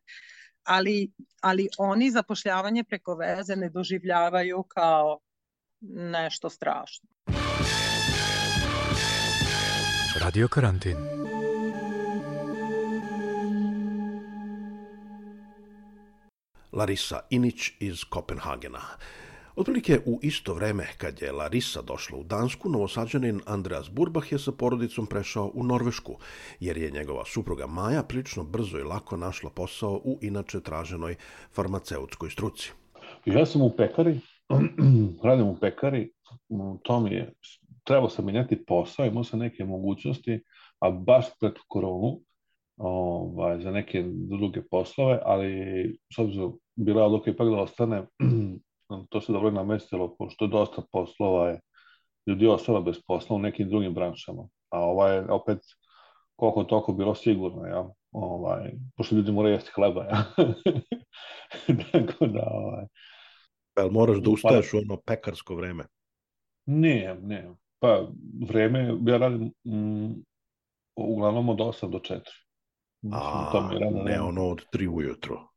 [0.63, 5.19] Ali, ali oni zapošljavanje preko veze ne doživljavaju kao
[5.91, 7.09] nešto strašno.
[10.21, 10.95] Radio karantin.
[16.71, 18.81] Larisa Inić iz Kopenhagena.
[19.55, 24.51] Otprilike u isto vreme kad je Larisa došla u Dansku, novosađanin Andreas Burbach je sa
[24.51, 26.17] porodicom prešao u Norvešku,
[26.59, 31.15] jer je njegova supruga Maja prilično brzo i lako našla posao u inače traženoj
[31.51, 32.71] farmaceutskoj struci.
[33.25, 34.19] Ja sam u pekari,
[35.23, 36.11] radim u pekari,
[36.83, 37.33] to mi je,
[37.83, 40.43] trebao sam menjati posao, imao sam neke mogućnosti,
[40.79, 42.21] a baš pred koronu,
[42.79, 45.51] ovaj, za neke druge poslove, ali
[46.15, 48.07] s obzirom bila odluka ipak da ostane,
[49.09, 51.59] to se dobro namestilo, pošto je dosta poslova je
[52.27, 54.47] ljudi ostalo bez posla u nekim drugim branšama.
[54.69, 55.59] A ovaj je opet
[56.35, 57.89] koliko toliko bilo sigurno, ja?
[58.11, 60.23] Ovaj, pošto ljudi moraju jesti hleba, ja?
[61.91, 62.85] Tako da, ovaj...
[63.77, 65.85] Jel moraš da ustaješ u ono pekarsko vreme?
[66.65, 67.49] Ne, ne.
[67.79, 68.07] Pa,
[68.47, 70.23] vreme, ja radim mm,
[70.95, 72.19] uglavnom od 8 do 4.
[73.11, 75.47] A, to mi rada, ne ono od tri ujutro.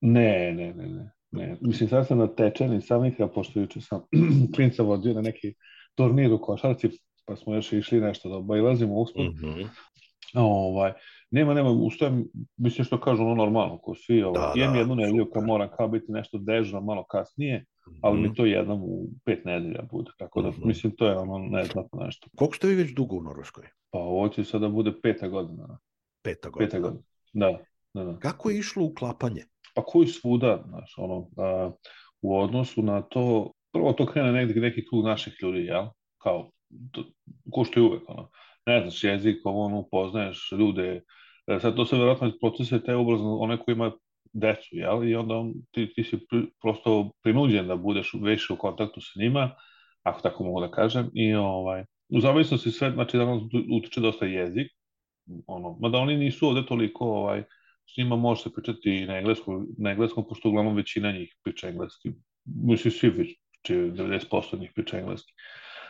[0.00, 1.10] Ne, ne, ne, ne.
[1.30, 1.56] ne.
[1.60, 4.00] Mislim, sad sam natečen i sam nikada, pošto juče sam
[4.54, 5.54] klinca vodio na neki
[5.94, 6.90] turnir u košarci,
[7.24, 9.24] pa smo još išli nešto da obajlazimo uspod.
[9.24, 9.68] Mm -hmm.
[10.34, 10.92] ovaj,
[11.30, 12.24] nema, nema, ustajem,
[12.56, 15.68] mislim što kažu ono normalno, ko svi, ovaj, da, jem da, jednu nedelju kad moram
[15.76, 17.98] kao biti nešto dežno malo kasnije, mm -hmm.
[18.02, 18.34] ali mi mhm.
[18.34, 20.66] to jednom u pet nedelja bude, tako da, mm -hmm.
[20.66, 22.28] mislim, to je ono neznatno nešto.
[22.36, 23.64] Koliko ste vi već dugo u Norveškoj?
[23.90, 25.78] Pa ovo će sada bude peta godina.
[26.24, 26.66] Peta godina.
[26.66, 27.02] Peta godina.
[27.32, 27.58] Da,
[27.94, 28.18] da, da.
[28.18, 29.44] Kako je išlo uklapanje?
[29.74, 31.70] Pa koji svuda, znaš, ono, a,
[32.22, 35.86] u odnosu na to, prvo to krene negdje neki krug naših ljudi, jel?
[36.18, 36.50] Kao,
[36.92, 37.04] to,
[37.52, 38.30] ko što je uvek, ono,
[38.66, 41.02] ne znaš jezik, ono, poznaješ ljude,
[41.46, 43.92] e, sad to se verovatno procese te obrazno, one koji ima
[44.32, 45.08] decu, jel?
[45.08, 49.20] I onda on, ti, ti si pri, prosto prinuđen da budeš više u kontaktu sa
[49.20, 49.50] njima,
[50.02, 54.26] ako tako mogu da kažem, i ovaj, u zavisnosti sve, znači da nam utiče dosta
[54.26, 54.72] jezik,
[55.46, 57.42] ono, mada oni nisu ovde toliko, ovaj,
[57.94, 62.12] s njima može se pričati na engleskom, na engleskom, pošto uglavnom većina njih priča engleski.
[62.44, 63.28] Mislim, svi već,
[63.68, 65.32] 90% njih priča engleski.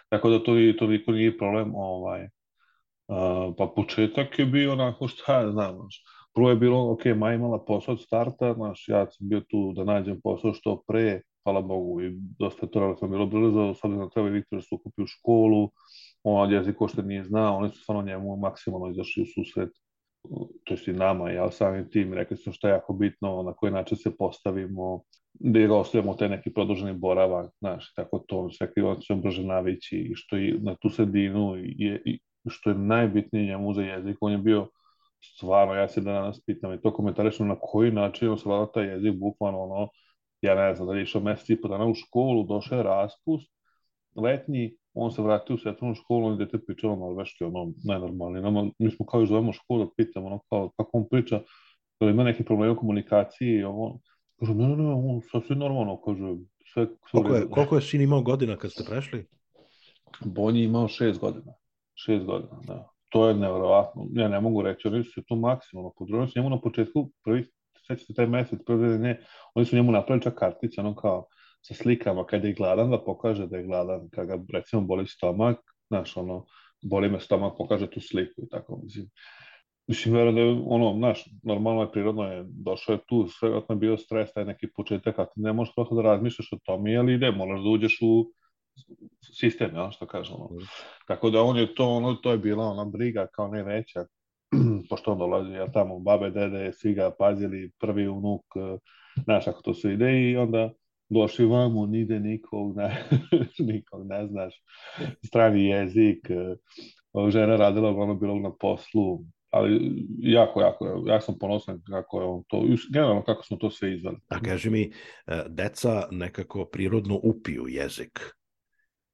[0.09, 2.29] Tako da to toliko nije problem, ovaj,
[3.09, 6.03] Uh, pa početak je bio onako šta ja znam, znaš.
[6.35, 9.85] Prvo je bilo, ok, Maja imala posao od starta, znaš, ja sam bio tu da
[9.85, 14.29] nađem posao što pre, hvala Bogu, i dosta to relativno bilo brzo, sad na treba
[14.29, 15.71] Viktor da se ukupi u školu,
[16.25, 19.71] on jezik ko što nije znao, oni su stvarno njemu maksimalno izašli u susret,
[20.65, 23.73] to jest i nama, ja samim tim, rekli smo šta je jako bitno, na koji
[23.73, 29.01] način se postavimo, da je ostavljamo te neki produženi boravak, znaš, tako to, sve krivo
[29.01, 33.75] se brže navići i što je na tu sredinu je, i što je najbitnije njemu
[33.75, 34.69] za jezik, on je bio
[35.37, 38.87] stvarno, ja se da danas pitam i to komentarišem na koji način on savlada taj
[38.87, 39.89] jezik, bukvalno ono,
[40.43, 43.53] ja ne znam, da je išao mesec i po dana u školu, došao je raspust,
[44.17, 48.43] letnji, on se vratio u svetovnu školu, on dete pričalo norveški, ono, najnormalnije.
[48.43, 51.41] Nama, mi smo kao i zovemo školu da pitamo, ono, kao, kako on priča,
[52.01, 53.99] da ima neki problem u komunikaciji, ovo,
[54.41, 56.35] kaže, ne, ne, ne, on sasvim normalno, kaže,
[56.73, 59.27] sve, koliko, je, koliko je sin imao godina kad ste prešli?
[60.25, 61.53] Bonji je imao šest godina.
[61.95, 62.89] Šest godina, da.
[63.11, 64.07] To je nevjerovatno.
[64.13, 66.33] Ja ne mogu reći, oni su se tu maksimalno podružili.
[66.37, 67.47] Njemu na početku, prvi,
[67.87, 69.21] sećate taj mesec, prvi ne,
[69.55, 71.27] oni su njemu napravili čak kartice, ono kao
[71.65, 75.57] sa slikama kad je gladan, da pokaže da je gladan, kad ga recimo boli stomak,
[75.89, 76.45] znaš, ono,
[76.83, 79.09] boli me stomak, pokaže tu sliku i tako, mislim.
[79.87, 83.77] Mislim, verujem da je ono, znaš, normalno je, prirodno je, došao je tu, sve je
[83.77, 87.15] bio stres, taj neki početak, a ti ne možeš prosto da razmišljaš o tome, ali
[87.15, 88.31] ide, moraš da uđeš u
[89.35, 90.49] sistem, ja, što kažemo.
[90.53, 90.65] Mm.
[91.07, 94.07] Tako da on je to, ono, to je bila ona briga kao ne veća,
[94.91, 98.45] pošto on dolazi, ja tamo, babe, dede, svi ga pazili, prvi unuk,
[99.25, 100.71] znaš, ako to se ide i onda
[101.15, 103.05] došli vamo, nide nikog, ne,
[103.73, 104.55] nikog ne znaš,
[105.27, 106.29] strani jezik,
[107.29, 112.43] žena radila ono bilo na poslu, ali jako, jako, ja sam ponosan kako je on
[112.49, 114.17] to, generalno kako smo to sve izvali.
[114.29, 114.93] A kaži mi,
[115.49, 118.35] deca nekako prirodno upiju jezik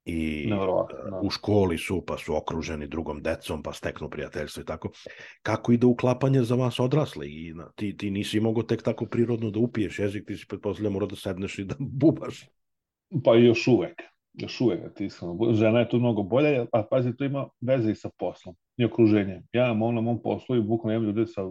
[0.05, 1.21] i da.
[1.23, 4.91] u školi su, pa su okruženi drugom decom, pa steknu prijateljstvo i tako.
[5.43, 7.27] Kako ide uklapanje za vas odrasle?
[7.27, 11.09] I ti, ti nisi mogao tek tako prirodno da upiješ jezik, ti si pretpostavljamo morao
[11.09, 12.49] da sedneš i da bubaš.
[13.25, 17.25] Pa još uvek, još uvek, ti sam, žena je tu mnogo bolja, a pazi, to
[17.25, 19.43] ima veze i sa poslom i okruženjem.
[19.53, 21.43] Ja imam na mom poslu i bukvalno imam ljude sa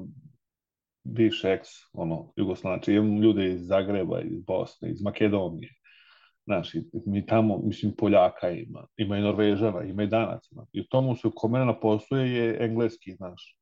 [1.04, 5.70] bivše ex, ono, Jugoslavznači, imam ljude iz Zagreba, iz Bosne, iz Makedonije,
[6.50, 6.72] Znaš,
[7.06, 10.50] mi tamo, mislim, Poljaka ima, ima i Norvežana, ima i Danaca.
[10.72, 13.58] I u tomu se ko mene posluje je engleski, znaš,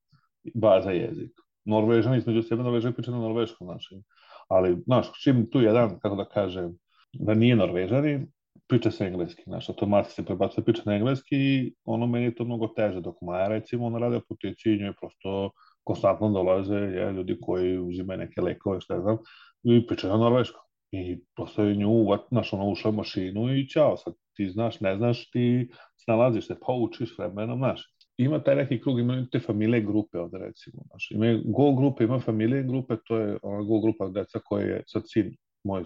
[0.54, 1.32] baza jezik.
[1.66, 4.02] Norvežani između sebe Norvežani pričaju na norveškom, znači.
[4.48, 6.78] Ali, znaš, čim tu jedan, kako da kažem,
[7.14, 8.28] da nije Norvežani,
[8.68, 12.46] priča se engleski, znaš, automatski se prebacuje priča na engleski i ono meni je to
[12.46, 15.52] mnogo teže, dok Maja, recimo, ona radi apoteci i njoj prosto
[15.84, 19.18] konstantno dolaze je, ljudi koji uzimaju neke lekove, šta znam,
[19.64, 24.14] i pričaju na norveškom i prosto je nju, znaš, ono, ušla mašinu i ćao, sad
[24.36, 25.70] ti znaš, ne znaš, ti
[26.04, 27.94] snalaziš se, pa učiš vremenom, znaš.
[28.18, 31.12] Ima taj neki krug, imaju te familije grupe ovde, recimo, znaš.
[31.12, 35.04] Ima go grupe, ima familije grupe, to je ona go grupa deca koja je sad
[35.06, 35.84] sin moj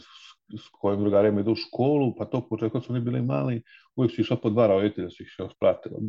[0.59, 3.61] s kojim drugarima idu u školu, pa to početko su oni bili mali,
[3.95, 5.99] uvijek su išla po dva roditelja, su ih još pratila.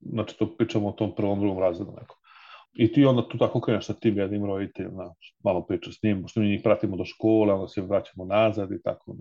[0.00, 2.16] Znači, to pričamo o tom prvom, drugom razredu nekom.
[2.72, 6.22] I ti onda tu tako kreneš sa tim jednim roditeljem, na, malo pričaš s njim,
[6.22, 9.16] pošto mi njih pratimo do škole, onda se vraćamo nazad i tako.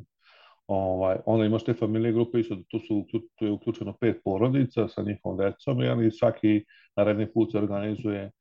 [0.68, 5.02] Ovaj, onda imaš te familije grupe, isto tu, su, tu je uključeno pet porodica sa
[5.02, 8.32] njihovom decom, i svaki naredni put se organizuje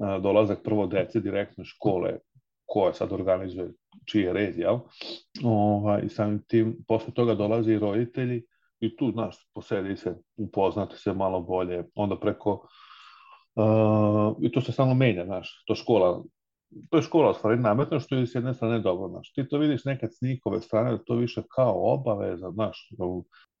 [0.00, 2.18] a, dolazak prvo dece direktno škole,
[2.66, 3.70] koja sad organizuje
[4.06, 4.78] čiji je red, jel?
[5.44, 8.42] Ovaj, samim tim, posle toga dolaze i roditelji,
[8.80, 12.68] i tu, znaš, posedi se, upoznate se malo bolje, onda preko
[13.54, 16.24] Uh, I to se samo menja, znaš, to škola,
[16.90, 19.32] to je škola stvari nametno što je s jedne strane dobro, znaš.
[19.32, 22.88] Ti to vidiš nekad s njihove strane, da to više kao obaveza, znaš,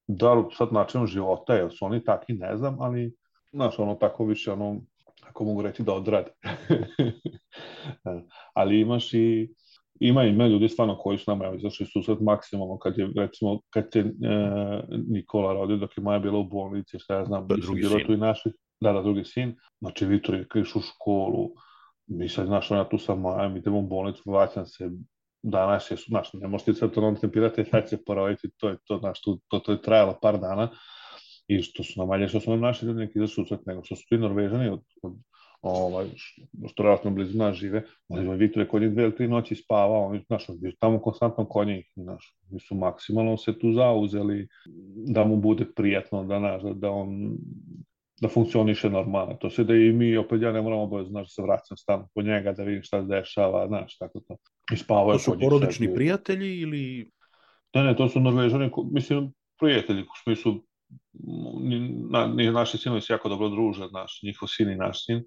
[0.06, 3.14] da li sad načinom života, jer su oni takvi, ne znam, ali,
[3.52, 4.80] znaš, ono tako više, ono,
[5.28, 6.30] ako mogu reći da odrade.
[8.54, 9.54] ali imaš i,
[10.00, 14.00] ima ima ljudi stvarno koji su nama izašli susret maksimalno kad je recimo kad je
[14.02, 14.06] e,
[15.08, 18.16] Nikola rodio dok je Maja bila u bolnici šta ja znam, drugi bilo tu i
[18.16, 21.50] naših da, da, drugi sin, znači Vitor je kriš u školu,
[22.06, 24.90] mi sad, znaš, ja tu sam, ajmo, idemo u bolnicu, vraćam se,
[25.42, 29.22] danas je, znaš, ne možete sad to tempirati, sad će poroviti, to je to, znaš,
[29.22, 30.68] to, to, to je trajalo par dana,
[31.50, 34.02] i što su nam što su nam naši ljudi neki za susret, nego što su
[34.08, 35.12] ti Norvežani od, od
[35.62, 36.06] ovaj,
[36.68, 40.06] što relativno blizu nas žive, oni Vitor je kod njih dve ili tri noći spavao,
[40.06, 44.48] oni, znaš, oni tamo konstantno kod njih, znaš, oni su maksimalno se tu zauzeli
[45.06, 47.36] da mu bude prijetno, da, znaš, da, da on
[48.20, 49.34] da funkcioniše normalno.
[49.34, 52.06] To se da i mi, opet ja ne moram obavezno, znaš, da se vraćam stan
[52.14, 54.36] po njega, da vidim šta se dešava, znaš, tako to.
[54.72, 55.94] I spavaju To su porodični sebi.
[55.94, 57.10] prijatelji ili...
[57.74, 60.54] Ne, ne, to su norvežani, mislim, prijatelji, u smislu,
[62.10, 65.22] na, naši sinovi se jako dobro druže, naš, njihov sin i naš sin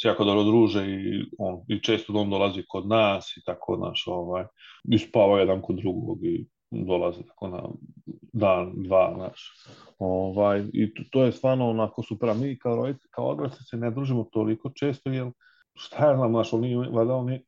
[0.00, 4.04] se jako dobro druže i, on, i često on dolazi kod nas i tako, naš,
[4.06, 4.44] ovaj,
[4.90, 7.62] i spava jedan kod drugog i dolaze tako na
[8.32, 9.52] dan, dva, znaš.
[9.98, 14.24] Ovaj, I to, je stvarno onako super, mi kao roditelji, kao odrasli se ne družimo
[14.32, 15.30] toliko često, jer
[15.74, 17.40] šta je znam, znaš, oni, vada oni,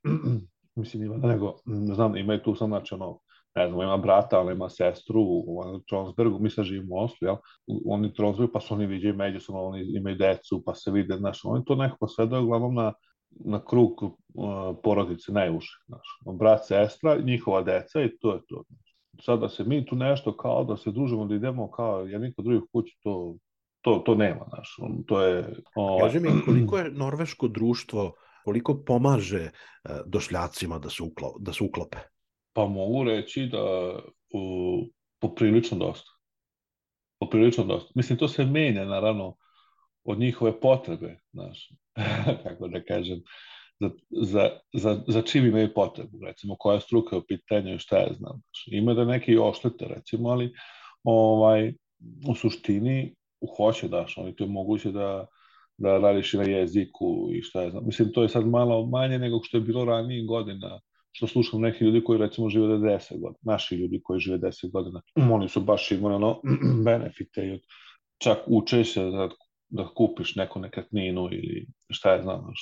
[0.75, 3.19] mislim, ima nego, ne znam, imaju tu sam, znači, ono,
[3.55, 7.35] ne znam, ima brata, ona ima sestru u Tronsbergu, mi sad živimo u Oslu, jel?
[7.85, 11.65] Oni Tronsbergu, pa su oni viđaju međusobno, oni imaju decu, pa se vide, znaš, oni
[11.65, 12.93] to nekako sve da uglavnom na,
[13.29, 14.11] na krug uh,
[14.83, 16.07] porodice najuže, znaš.
[16.39, 20.37] Brat, sestra, njihova deca i to je to, znaš sad da se mi tu nešto
[20.37, 23.35] kao da se družimo, da idemo kao jedni kod drugih kući, to,
[23.81, 24.75] to, to nema, znaš,
[25.07, 25.55] to je...
[25.75, 25.99] O...
[26.01, 29.51] Kaži mi, koliko je norveško društvo, koliko pomaže e,
[30.05, 31.97] došljacima da se, uklo, da se uklope?
[32.53, 33.93] Pa mogu reći da
[34.33, 34.41] u,
[35.19, 36.11] poprilično dosta.
[37.19, 37.91] poprilično dosta.
[37.95, 39.35] Mislim, to se menja, naravno,
[40.03, 41.69] od njihove potrebe, znaš,
[42.43, 43.21] kako da kažem,
[43.81, 48.13] za, za, za, za čim imaju potrebu, recimo koja struka je u pitanju šta je
[48.13, 48.41] znam.
[48.41, 48.67] Znaš.
[48.67, 50.53] Ima da neki oštete, recimo, ali
[51.03, 51.73] ovaj,
[52.27, 53.15] u suštini
[53.57, 55.25] hoće, daš, oni to je moguće da,
[55.77, 57.85] da radiš i na jeziku i šta je znam.
[57.85, 60.79] Mislim, to je sad malo manje nego što je bilo ranije godina
[61.11, 64.71] što slušam neki ljudi koji recimo žive da 10 godina, naši ljudi koji žive 10
[64.71, 66.41] godina, oni su baš imali ono
[66.85, 67.61] benefite i od,
[68.17, 69.01] čak uče se
[69.71, 72.53] da, kupiš neku nekretninu ili šta je znam,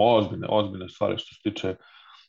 [0.00, 1.74] ozbiljne, ozbiljne stvari što se tiče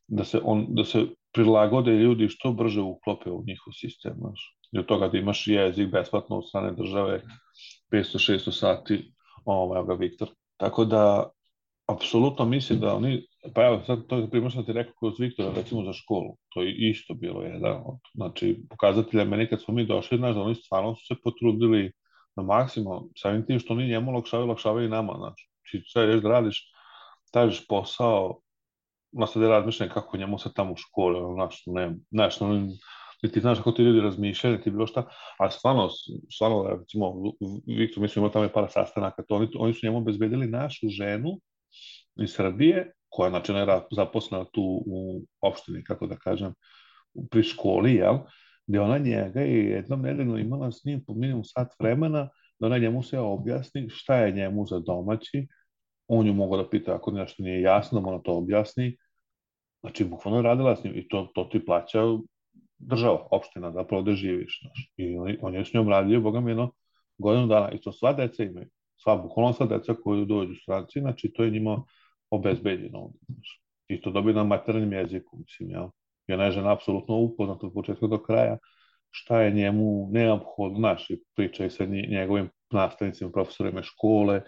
[0.08, 4.54] da se, on, da se prilagode ljudi što brže uklope u njihov sistem, znaš.
[4.72, 7.22] I od toga da imaš jezik besplatno od strane države
[7.92, 9.14] 500-600 sati,
[9.46, 10.30] ovaj, ga Viktor.
[10.58, 11.30] Tako da,
[11.88, 15.52] apsolutno mislim da oni, pa evo sad to je primjer što ti rekao kroz Viktora,
[15.56, 19.86] recimo za školu, to je isto bilo jedan od, znači, pokazatelja meni kad smo mi
[19.86, 21.92] došli, znaš, da oni stvarno su se potrudili
[22.38, 26.22] na maksimum, samim tim što oni njemu lakšavaju, lakšavaju i nama, znači, či sve ješ
[26.22, 26.64] da radiš,
[27.32, 28.40] tražiš posao,
[29.12, 32.68] na sad je razmišljanje kako njemu se tamo u školi, ono, znaš, ne, znaš, ono,
[33.34, 35.04] ti znaš kako ti ljudi razmišljaju, ti bilo šta,
[35.40, 35.90] a stvarno,
[36.36, 37.14] stvarno, recimo,
[37.68, 41.40] Viktor, mislim, imao tamo je para sastanaka, to oni, oni su njemu obezbedili našu ženu,
[42.20, 46.54] iz Srbije, koja znači je zaposlena tu u opštini, kako da kažem,
[47.32, 48.18] pri školi, jel?
[48.68, 52.78] Gde ona njega je jednom nedeljno imala s njim po minimum sat vremena da ona
[52.78, 55.48] njemu se objasni šta je njemu za domaći,
[56.08, 58.98] on ju mogu da pita ako nešto nije jasno, da ona to objasni,
[59.82, 62.00] znači bukvalno radila s njim i to, to ti plaća
[62.78, 64.60] država, opština, zapravo da živiš.
[64.62, 64.92] Znaš.
[64.98, 66.72] I on, on je s njom radio, boga mi, jedno
[67.18, 67.72] godinu dana.
[67.72, 68.68] I to sva deca imaju.
[68.98, 71.84] Sva, bukvalno sva deca koju dođu stranci, znači to je njima
[72.30, 73.18] obezbeđeno ovde.
[73.28, 73.62] Znaš.
[73.88, 75.84] I to dobije na maternjem jeziku, mislim, jel?
[75.84, 75.97] I
[76.28, 78.58] je žena apsolutno upoznata od početka do kraja
[79.12, 84.42] šta je njemu neophodno, znaš, i priča i sa njegovim nastavnicima, profesorima škole,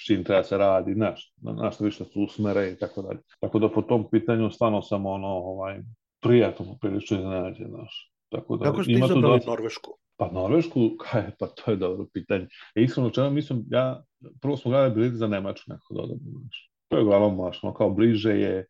[0.00, 3.20] s čim treba se radi, znaš, na što više su usmere i tako dalje.
[3.40, 5.80] Tako da po tom pitanju stvarno sam ono, ovaj,
[6.20, 8.12] prijatno prilično iznenađen, znaš.
[8.28, 9.50] Tako da, Kako ste izabrali dosta...
[9.50, 9.90] Norvešku?
[10.16, 12.48] Pa Norvešku, kaj, pa to je dobro pitanje.
[12.74, 14.04] E, iskreno čemu mislim, ja,
[14.40, 16.70] prvo smo gledali bileti za Nemačku nekako da odabimo, znaš.
[16.88, 18.66] To je uglavnom baš, ono kao bliže je,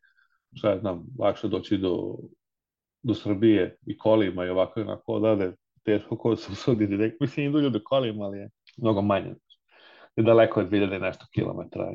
[0.53, 2.17] šta je znam, lakše doći do,
[3.03, 5.51] do Srbije i kolima i ovako i onako odade,
[5.83, 9.35] teško ko se usudi direkt, mislim idu ljudi kolima, ali je mnogo manje.
[10.15, 11.91] Je daleko je 2000 nešto kilometra.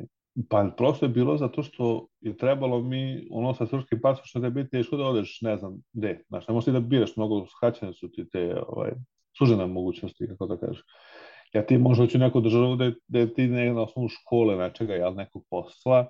[0.49, 4.69] Pa prosto je bilo zato što je trebalo mi, ono sa srpskim pasošom da biti
[4.69, 6.23] teško da odeš, ne znam, gde.
[6.27, 8.91] Znaš, ne možeš da biraš, mnogo skraćene su ti te ovaj,
[9.37, 10.83] sužene mogućnosti, kako da kažeš.
[11.53, 15.13] Ja ti možda hoću neku državu da, da ti ne na osnovu škole nečega, jel,
[15.13, 16.07] nekog posla,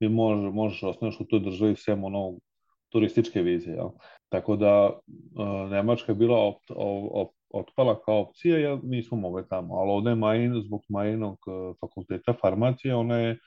[0.00, 2.38] i možeš, možeš osnoviš u toj državi sem ono
[2.88, 3.74] turističke vizije.
[3.74, 3.88] Jel?
[4.28, 6.56] Tako da uh, Nemačka je bila op,
[7.12, 9.74] op, otpala kao opcija, jer nismo mogli tamo.
[9.74, 13.38] Ali ovde je Majin, zbog Majinog uh, fakulteta farmacije, ona je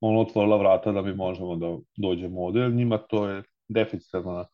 [0.00, 4.44] on otvorila vrata da mi možemo da dođemo ovde, njima to je deficitarna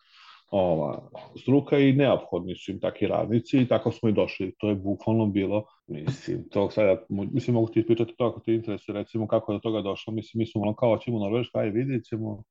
[0.50, 1.08] ova,
[1.42, 4.54] struka i neophodni su im takvi radnici i tako smo i došli.
[4.58, 8.94] To je bukvalno bilo, mislim, to sada, mislim, mogu ti ispričati to ako ti interesuje,
[8.94, 12.04] recimo kako je do toga došlo, mislim, mi smo ono kao ćemo Norveška, aj vidjet
[12.04, 12.42] ćemo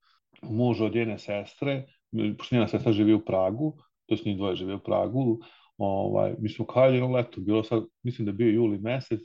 [0.42, 1.86] muž od jedne sestre,
[2.38, 5.40] pošto njena sestra živi u Pragu, to njih dvoje živi u Pragu,
[5.78, 9.20] ovaj, mi smo kao jedno leto, bilo sad, mislim da je bio juli mesec,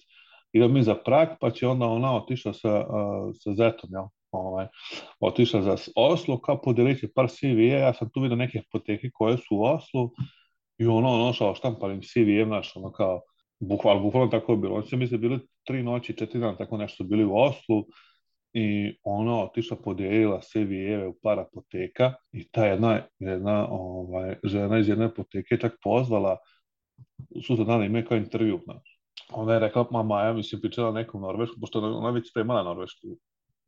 [0.53, 4.05] idemo mi za Prag, pa će onda ona otišla sa, uh, sa Zetom, jel?
[4.31, 4.67] Ovaj,
[5.21, 9.57] otišla za Oslo, kao podelit par CV-a, ja sam tu vidio neke apoteke koje su
[9.57, 10.11] u Oslu
[10.79, 13.21] i ono, ono šao štampalim CV-em, znaš, ono kao,
[13.61, 14.75] bukvalno, bukvalno tako je bilo.
[14.75, 17.85] Oni su se bili tri noći, četiri dana, tako nešto bili u Oslu
[18.53, 24.89] i ona otišla podelila CV-eve u par apoteka i ta jedna, jedna ovaj, žena iz
[24.89, 26.39] jedne apoteke čak pozvala
[27.47, 29.01] sutra dana ime kao intervju, znaš
[29.33, 33.09] ona je rekla, ma Maja, mislim, pričala nekom Norvešku, pošto ona već spremala Norvešku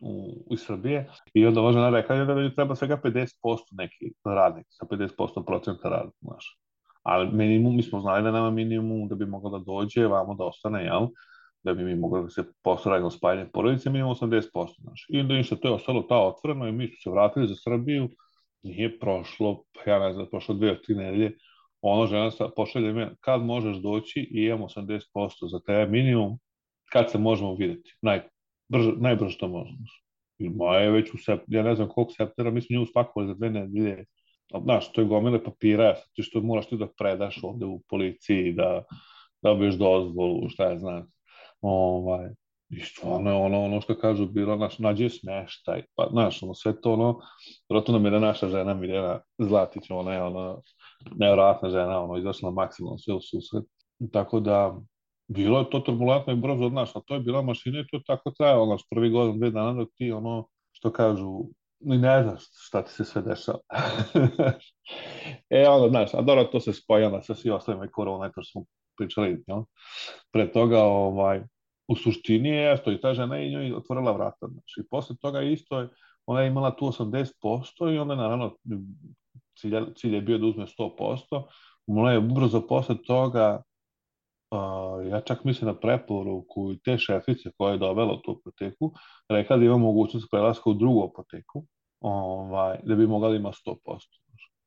[0.01, 3.29] u, u Srbije, i onda ova žena rekla da je treba svega 50%
[3.73, 6.59] neki radnik, sa 50% procenta rada, znaš.
[7.03, 10.45] Ali minimum, mi smo znali da nema minimum da bi mogla da dođe, vamo da
[10.45, 11.07] ostane, jel?
[11.65, 14.43] Da bi mi mogli da se postavljamo spajanje porodice, minimum 80%,
[14.79, 15.07] znaš.
[15.09, 18.09] I onda ništa, to je ostalo ta otvoreno i mi smo se vratili za Srbiju,
[18.63, 21.33] nije prošlo, ja ne znam, prošlo dve, tri nedelje,
[21.81, 26.39] ono žena sa, pošalje me kad možeš doći i imamo 80% za tebe minimum,
[26.93, 28.23] kad se možemo videti, Naj,
[28.69, 29.79] brž, najbrže što možemo.
[30.39, 33.29] I moja je već u sept, ja ne znam koliko septembra, mi smo nju spakovali
[33.29, 34.05] za dve nedelje,
[34.65, 38.85] znaš, to je gomile papira, ti što moraš ti da predaš ovde u policiji, da
[39.43, 41.07] dobiješ dozvolu, šta je znam.
[41.63, 42.29] Ovaj,
[42.71, 46.81] I stvarno je ono, ono što kažu bilo, naš, nađe smeštaj, pa, znaš, ono, sve
[46.81, 47.21] to, ono,
[47.69, 50.63] vjerojatno nam je da naša žena Mirjana Zlatić, ona je, ono,
[51.17, 53.65] nevjerojatna žena, ono, izašla maksimum sve u susret.
[54.13, 54.81] Tako da,
[55.29, 57.97] bilo je to turbulentno i brzo od nas, a to je bila mašina i to
[57.97, 61.45] je tako trajalo, znaš, prvi godin, dve dana dok ti ono, što kažu,
[61.81, 63.59] ni ne znaš šta ti se sve dešava.
[65.51, 68.65] e, onda, znaš, a dobro, to se spoja sa svi ostalim i korona, to smo
[68.97, 69.67] pričali, no?
[70.33, 71.43] Pre toga, ovaj,
[71.93, 75.81] u suštini je, eto, i ta žena i njoj otvorila vrata, znači, posle toga isto
[75.81, 75.89] je,
[76.27, 78.57] ona je imala tu 80% i onda, naravno,
[79.59, 81.43] cilj, cilj je bio da uzme 100%,
[81.87, 83.63] ona je ubrzo posle toga
[84.53, 88.93] Uh, ja čak mislim na preporuku i te šefice koja je dovela tu apoteku,
[89.29, 91.65] rekla da ima mogućnost prelaska u drugu apoteku,
[92.01, 94.22] ovaj, da bi mogla da ima 100%.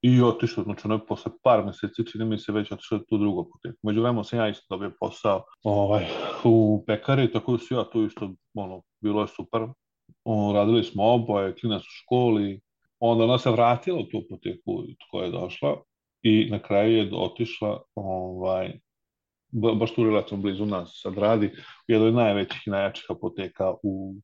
[0.07, 3.41] I otišao, znači ono je posle par meseci, čini mi se već otišao tu drugu
[3.41, 3.79] apoteku.
[3.83, 6.05] Među vremenu sam ja isto dobio posao ovaj,
[6.43, 9.61] u pekari, tako da su ja tu isto, ono, bilo je super.
[10.25, 12.61] O, radili smo oboje, klinac u školi,
[12.99, 15.81] onda ona se vratila u tu apoteku koja je došla
[16.21, 18.79] i na kraju je otišla ovaj,
[19.51, 21.47] baš tu relativno blizu nas sad radi,
[21.87, 24.15] u jednoj najvećih i najjačih apoteka u,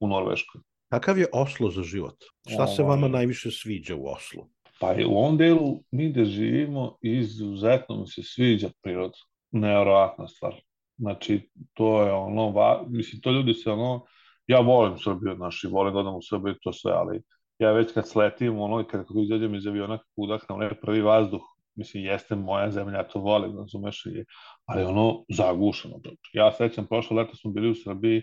[0.00, 0.60] u Norveškoj.
[0.88, 2.16] Kakav je Oslo za život?
[2.48, 4.55] Šta se vama najviše sviđa u Oslu?
[4.80, 9.18] Pa u ovom delu mi gde živimo izuzetno mi se sviđa priroda.
[9.50, 10.54] Nevjerojatna stvar.
[10.98, 14.04] Znači, to je ono, va, mislim, to ljudi se ono,
[14.46, 17.22] ja volim Srbiju, znači, volim da odam u Srbiju, to sve, ali
[17.58, 21.00] ja već kad sletim, ono, i kad, kad izađem iz aviona, kako udahnem, onaj prvi
[21.00, 21.42] vazduh,
[21.74, 24.24] mislim, jeste moja zemlja, ja to volim, razumeš, i,
[24.64, 26.00] ali ono, zagušeno.
[26.32, 28.22] Ja sećam, prošle leta smo bili u Srbiji,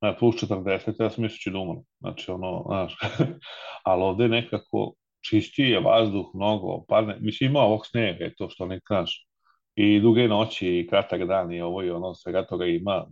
[0.00, 1.82] na plus 40, ja sam mislići da umrem.
[2.00, 2.96] Znači, ono, znaš,
[3.84, 4.92] ali ovde nekako
[5.30, 9.26] čistiji je vazduh mnogo, parne, mislim, ima ovog snega i to što ne znaš,
[9.74, 13.06] i duge noći i kratak dan i ovo i ono, svega toga ima,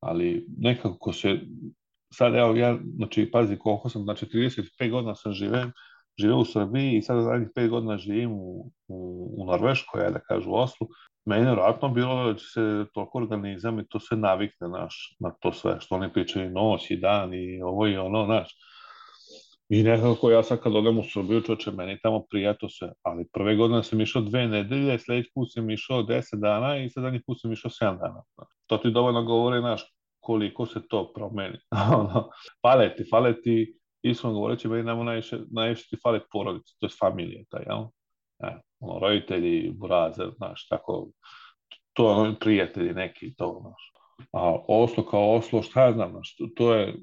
[0.00, 1.40] ali nekako se,
[2.12, 5.70] sad evo ja, znači, pazi koliko sam, znači 35 godina sam živeo,
[6.18, 10.20] živeo u Srbiji i sada zadnjih 5 godina živim u, u, u Norveškoj, ja da
[10.20, 10.88] kažu u Oslu,
[11.24, 15.30] meni je vjerojatno bilo da će se toliko organizam i to sve navikne naš, na
[15.40, 18.54] to sve što oni pričaju noć i dan i ovo i ono, znaš.
[19.70, 23.56] I nekako ja sad kad odem u Srbiju, čoče, meni tamo prijato se, ali prve
[23.56, 27.52] godine sam išao dve nedelje, sledeći put sam išao deset dana i zadnji put sam
[27.52, 28.22] išao 7 dana.
[28.66, 29.82] To ti dovoljno govori, znaš,
[30.20, 31.58] koliko se to promeni.
[32.62, 36.90] fale ti, fale ti, iskreno govoreći, meni namo najviše, najviše ti fale porodice, to je
[37.00, 37.84] familije, taj, jel?
[38.42, 41.08] E, ono, roditelji, burazer, znaš, tako,
[41.92, 43.92] to ono, prijatelji neki, to, znaš.
[44.32, 46.94] A Oslo kao Oslo, šta ja znam, znaš, to je,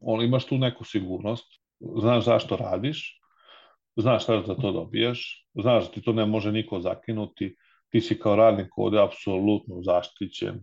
[0.00, 1.63] on, imaš tu neku sigurnost,
[2.00, 3.20] znaš zašto radiš,
[3.96, 7.56] znaš šta za to dobijaš, znaš da ti to ne može niko zakinuti,
[7.90, 10.60] ti si kao radnik ovde apsolutno zaštićen,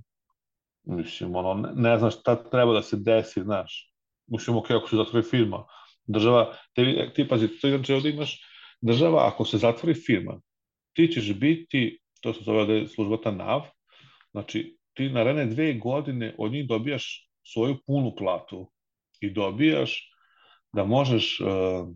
[0.84, 3.94] mislim, ono, ne, ne znaš šta treba da se desi, znaš,
[4.28, 5.66] mislim, ok, ako se zatvori firma,
[6.08, 8.42] država, te, ti pazi, to znači ovde imaš,
[8.82, 10.42] država, ako se zatvori firma,
[10.94, 13.62] ti ćeš biti, to se zove ovde službata NAV,
[14.32, 18.72] znači ti naredne dve godine od njih dobijaš svoju punu platu
[19.20, 20.11] i dobijaš
[20.74, 21.88] da možeš, uh,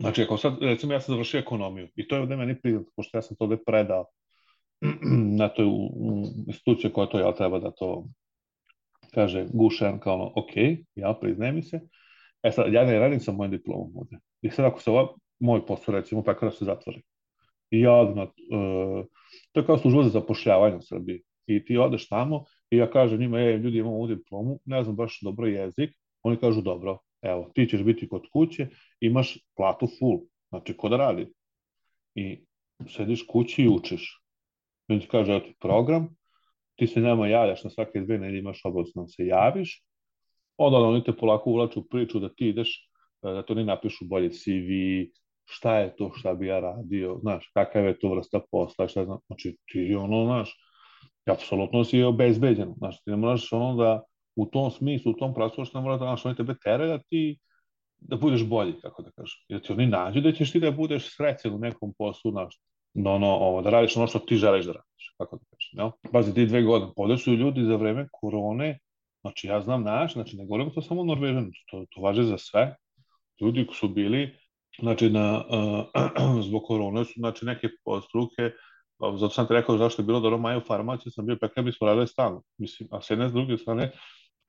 [0.00, 3.18] znači ako sad, recimo ja sam završio ekonomiju i to je ovde meni priznat, pošto
[3.18, 4.06] ja sam to ovde predao
[5.40, 5.66] na toj
[6.46, 8.04] instituciji koja to ja treba da to
[9.14, 10.56] kaže gušen kao ono, ok,
[10.94, 11.80] ja priznajem mi se,
[12.42, 14.18] e sad, ja ne radim sa mojim diplomom ovde.
[14.42, 15.08] I sad ako se ova,
[15.40, 17.02] moj posao, recimo, pekara se zatvori,
[17.70, 19.06] i ja odmah, uh,
[19.52, 23.20] to je kao služba za zapošljavanje u Srbiji, i ti odeš tamo i ja kažem
[23.20, 25.90] njima, ej, ljudi imamo ovu diplomu, ne znam baš dobro jezik,
[26.22, 28.66] oni kažu, dobro, evo, ti ćeš biti kod kuće,
[29.00, 31.26] imaš platu full, znači ko da radi.
[32.14, 32.44] I
[32.88, 34.22] sediš kući i učiš.
[34.88, 36.08] I ti kaže, ti program,
[36.76, 39.84] ti se nama javljaš na svake dve nedelje, imaš obavezno da se javiš,
[40.56, 42.88] onda oni te polako ulaču u priču da ti ideš,
[43.22, 44.70] da to oni napišu bolje CV,
[45.44, 49.18] šta je to šta bi ja radio, znaš, kakav je to vrsta posla, šta znam,
[49.26, 50.56] znači ti ono, znaš,
[51.26, 54.02] apsolutno si obezbeđen, znaš, ti ne moraš ono da
[54.36, 57.38] u tom smislu, u tom pravcu, što mora da, znaš, oni tebe tere da ti
[58.08, 59.38] da budeš bolji, kako da kažem.
[59.48, 62.58] Da ti oni nađu da ćeš ti da budeš srećen u nekom poslu, znaš,
[62.94, 65.78] da, ono, ovo, da radiš ono što ti želiš da radiš, kako da kažem.
[65.78, 66.10] Ja?
[66.12, 68.78] Pazi, ti dve godine, ovde su ljudi za vreme korone,
[69.20, 72.76] znači ja znam naš, znači ne govorim to samo Norvežan, to, to važe za sve,
[73.40, 74.36] ljudi su bili,
[74.80, 75.44] znači na,
[76.34, 77.68] uh, zbog korone su, znači neke
[78.08, 78.50] struke,
[79.16, 81.86] zato sam ti rekao zašto je bilo dobro Maju farmaciju, sam bio pekar, mi smo
[81.86, 82.42] radili stalno.
[82.58, 83.92] Mislim, a s jedne s druge strane,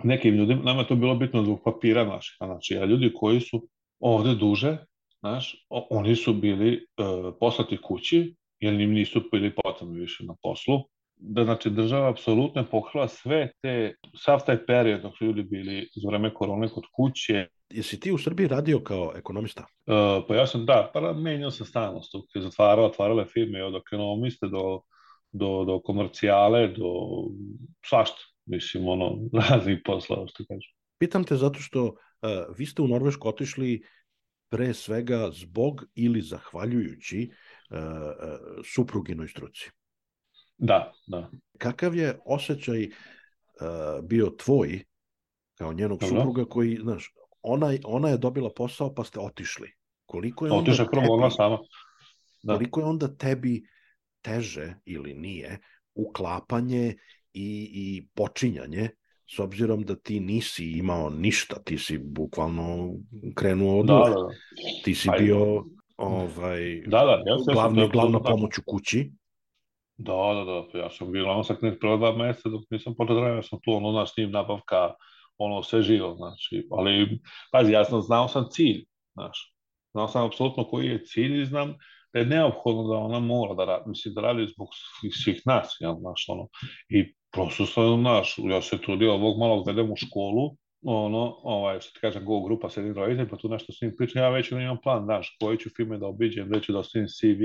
[0.03, 3.67] nekim ljudima, nama je to bilo bitno zbog papira naših, znači, a ljudi koji su
[3.99, 4.77] ovde duže,
[5.19, 10.79] znaš, oni su bili uh, poslati kući, jer im nisu bili potrebni više na poslu,
[11.15, 15.89] da znači država apsolutno je pokrila sve te, sav taj period dok su ljudi bili
[15.95, 17.47] za vreme korone kod kuće.
[17.69, 19.61] Jesi ti u Srbiji radio kao ekonomista?
[19.61, 22.01] Uh, pa ja sam, da, pa menjao sam stalno,
[22.35, 24.81] je zatvarao, otvarale firme od ekonomiste do,
[25.31, 26.91] do, do komercijale, do
[27.85, 28.32] svašta.
[28.45, 29.17] Mislim, ono,
[29.49, 30.71] raznih poslova, što kažem.
[30.97, 31.95] Pitam te zato što uh,
[32.57, 33.83] vi ste u Norvešku otišli
[34.49, 37.29] pre svega zbog ili zahvaljujući
[37.69, 37.83] uh, uh,
[38.75, 39.69] supruginoj struci.
[40.57, 41.29] Da, da.
[41.57, 44.83] Kakav je osjećaj uh, bio tvoj
[45.57, 46.17] kao njenog Dobro.
[46.17, 49.71] supruga koji, znaš, ona, ona je dobila posao pa ste otišli.
[50.05, 51.57] Koliko je onda Otišla prvo ona sama.
[52.43, 52.53] Da.
[52.53, 53.63] Koliko je onda tebi
[54.21, 55.59] teže ili nije
[55.95, 56.95] uklapanje
[57.33, 58.89] i, i počinjanje
[59.35, 62.93] s obzirom da ti nisi imao ništa, ti si bukvalno
[63.35, 64.27] krenuo od Da, da, da.
[64.83, 65.63] Ti si i- bio
[65.97, 69.11] ovaj, Da, da, ja sam glavni, da- glavna da- pomoć u kući.
[69.97, 73.15] Da, da, da, ja sam bio ono sa knjeg prva dva meseca dok nisam počeo
[73.15, 74.93] da ja sam tu ono na s njim nabavka,
[75.37, 77.19] ono sve živo, znači, ali,
[77.51, 79.53] pazi, ja sam znao sam cilj, znaš,
[79.91, 81.73] znao sam apsolutno koji je cilj i znam
[82.13, 84.67] da je neophodno da ona mora da radi, mislim, da radi zbog
[84.99, 86.47] svih, svih nas, ja, znaš, ono,
[86.89, 90.55] i prosto sam, znaš, ja se trudio ovog malo vedem u školu,
[90.85, 94.21] ono, ovaj, što ti kažem, go grupa, sedim roditelj, pa tu nešto s njim pričam,
[94.21, 97.41] ja već imam plan, znaš, koje ću firme da obiđem, gde ću da ostavim CV,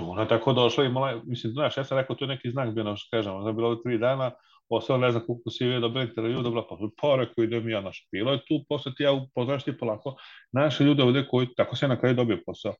[0.00, 2.50] ona je tako došla i imala, je- mislim, znaš, ja sam rekao, to je neki
[2.50, 4.30] znak bio, što kažem, ona je ovdje tri dana,
[4.68, 8.08] ostalo ne znam koliko si je dobila intervju, dobila pa, pa rekao, idem ja, naš,
[8.12, 10.16] bilo je tu, posle ti ja upoznaš ti polako,
[10.52, 12.74] naše ljude ovde koji, tako se na kraju dobio posao,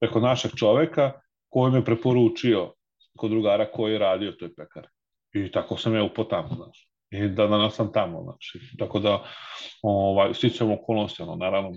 [0.00, 1.12] preko našeg čoveka
[1.48, 2.72] koji me preporučio
[3.16, 4.88] kod drugara koji je radio toj pekari.
[5.32, 6.88] I tako sam ja upao tamo, znaš.
[7.10, 8.76] I da danas sam tamo, znači.
[8.78, 9.24] Tako da,
[9.82, 11.70] ovaj, stičem okolnosti, ono, naravno,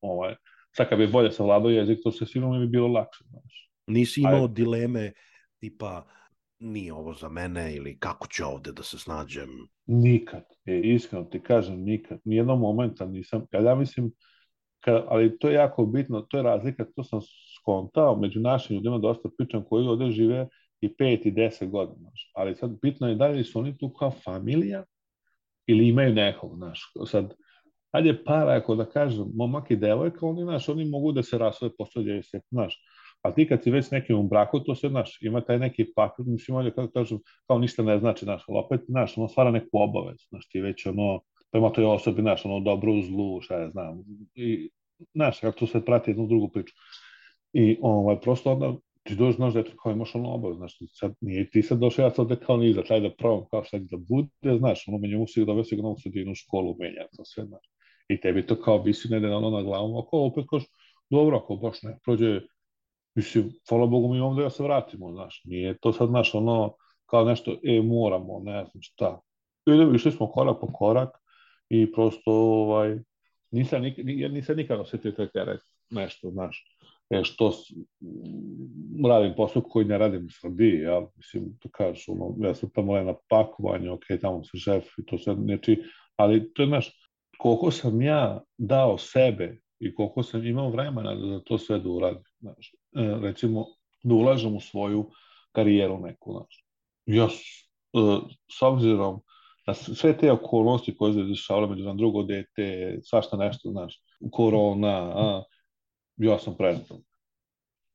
[0.00, 0.34] ovaj,
[0.76, 3.70] sad kad bi bolje savladao jezik, to se sigurno bi bilo lakše, znaš.
[3.86, 4.54] Nisi imao Ajde.
[4.54, 5.12] dileme
[5.58, 6.04] tipa
[6.58, 9.48] nije ovo za mene ili kako ću ovde da se snađem.
[9.86, 14.12] Nikad, e, iskreno ti kažem, nikad, nijednog momenta nisam, ja, ja mislim,
[14.80, 17.20] ka, ali to je jako bitno, to je razlika, to sam
[17.60, 20.48] skontao, među našim ljudima dosta pričam koji ovde žive
[20.82, 24.10] i pet i deset godina, ali sad bitno je da li su oni tu kao
[24.10, 24.84] familija
[25.66, 27.34] ili imaju nekog, znaš, sad,
[27.90, 31.70] ajde para, ako da kažem, momak i devojka, oni, znaš, oni mogu da se rasove,
[31.78, 32.78] posvađaju se, znaš,
[33.22, 36.26] a ti kad si već nekim u braku, to se, znaš, ima taj neki papir,
[36.26, 39.68] mislim, ovdje, kako kažem, kao ništa ne znači, znaš, ali opet, znaš, ono stvara neku
[39.72, 41.20] obavezu, znaš, ti već, ono,
[41.50, 44.04] prema toj osobi, znaš, ono, dobro u zlu, šta ja znam,
[44.34, 44.70] i,
[45.14, 46.74] znaš, kako to sve prati jednu drugu priču.
[47.52, 51.50] I, ovaj, prosto onda, ti dođeš, znaš, da kao imaš ono obavezu, znaš, sad, nije
[51.50, 54.58] ti sad došao, ja sad ovde kao niza, taj da probam, kao šta da bude,
[54.58, 57.66] znaš, ono, menje musik da se ga novu sredinu, školu, menja, to sve, znaš.
[58.08, 60.68] I tebi to kao visi negde ono na glavom, ako opet kažeš,
[61.10, 62.40] dobro, ako baš ne prođe,
[63.14, 66.74] mislim, hvala Bogu mi imamo da ja se vratimo, znaš, nije to sad, znaš, ono,
[67.06, 69.20] kao nešto, e, moramo, ne znam šta.
[69.66, 71.08] Idemo, išli smo korak po korak
[71.68, 72.98] i prosto, ovaj,
[73.50, 73.98] nisam, nik,
[74.30, 76.64] nisam nikad osetio taj teret, nešto, znaš,
[77.22, 77.70] što s,
[79.00, 82.70] m, radim posao koji ne radim u Srbiji, ja, mislim, to kažeš, ono, ja sam
[82.70, 85.82] tamo na pakovanju, ok, tamo sam šef i to sve, neči,
[86.16, 86.92] ali to je, znaš,
[87.38, 92.22] koliko sam ja dao sebe i koliko sam imao vremena da to sve da uradim,
[92.40, 93.66] znaš, e, recimo,
[94.02, 95.10] da ulažem u svoju
[95.52, 96.64] karijeru neku, znaš.
[97.06, 99.20] Ja, s, e, obzirom
[99.66, 104.00] na sve te okolnosti koje se dešavale među nam drugo dete, svašta nešto, znaš,
[104.32, 105.42] korona, a,
[106.24, 107.02] ja sam predan.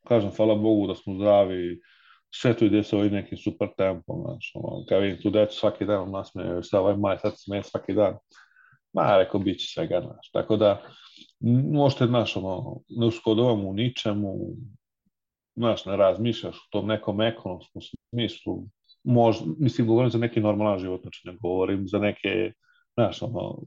[0.07, 1.79] Kažem, hvala Bogu da smo zdravi,
[2.35, 5.85] sve to ide sa ovim nekim super tempom, znaš, ono, kad vidim tu decu svaki
[5.85, 8.17] dan, nasmeju, šta ovaj maj, sad sme svaki dan,
[8.93, 10.81] ma, rekao, bit će svega, znaš, tako da,
[11.71, 14.35] možete, znaš, ono, ne uskodovam u ničemu,
[15.55, 18.63] znaš, ne razmišljaš u tom nekom ekonomskom smislu,
[19.03, 22.53] možda, mislim, govorim za neki normalan život, znači ne govorim za neke,
[22.93, 23.59] znaš, ono,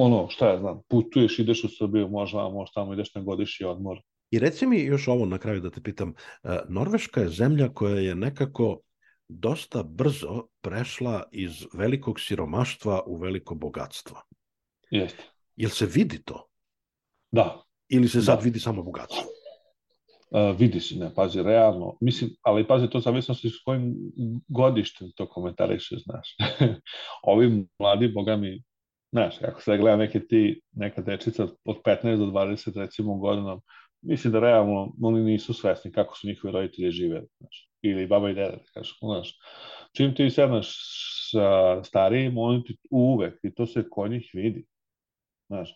[0.00, 3.98] ono, šta ja znam, putuješ, ideš u Srbiju, možda, možda tamo ideš na godišnji odmor.
[4.30, 6.14] I reci mi još ovo na kraju da te pitam.
[6.42, 8.80] E, Norveška je zemlja koja je nekako
[9.28, 14.22] dosta brzo prešla iz velikog siromaštva u veliko bogatstvo.
[14.90, 15.22] Jeste.
[15.56, 16.48] Jel se vidi to?
[17.30, 17.62] Da.
[17.88, 18.44] Ili se sad Da.
[18.44, 19.22] vidi samo bogatstvo?
[20.30, 23.94] Uh, vidi se, ne, pazi, realno, mislim, ali pazi, to zavisnosti s kojim
[24.48, 26.36] godištem to komentariše, znaš.
[27.32, 28.62] Ovi mladi, boga mi,
[29.12, 33.60] znaš, ako se gleda neke ti, neka dečica od 15 do 20, recimo, godina,
[34.02, 38.34] mislim da realno oni nisu svesni kako su njihovi roditelji žive, znaš, ili baba i
[38.34, 39.38] deda, da kažeš, znaš.
[39.96, 40.76] Čim ti sednaš
[41.30, 44.64] sa starijim, oni ti uvek, i to se kod njih vidi,
[45.46, 45.74] znaš.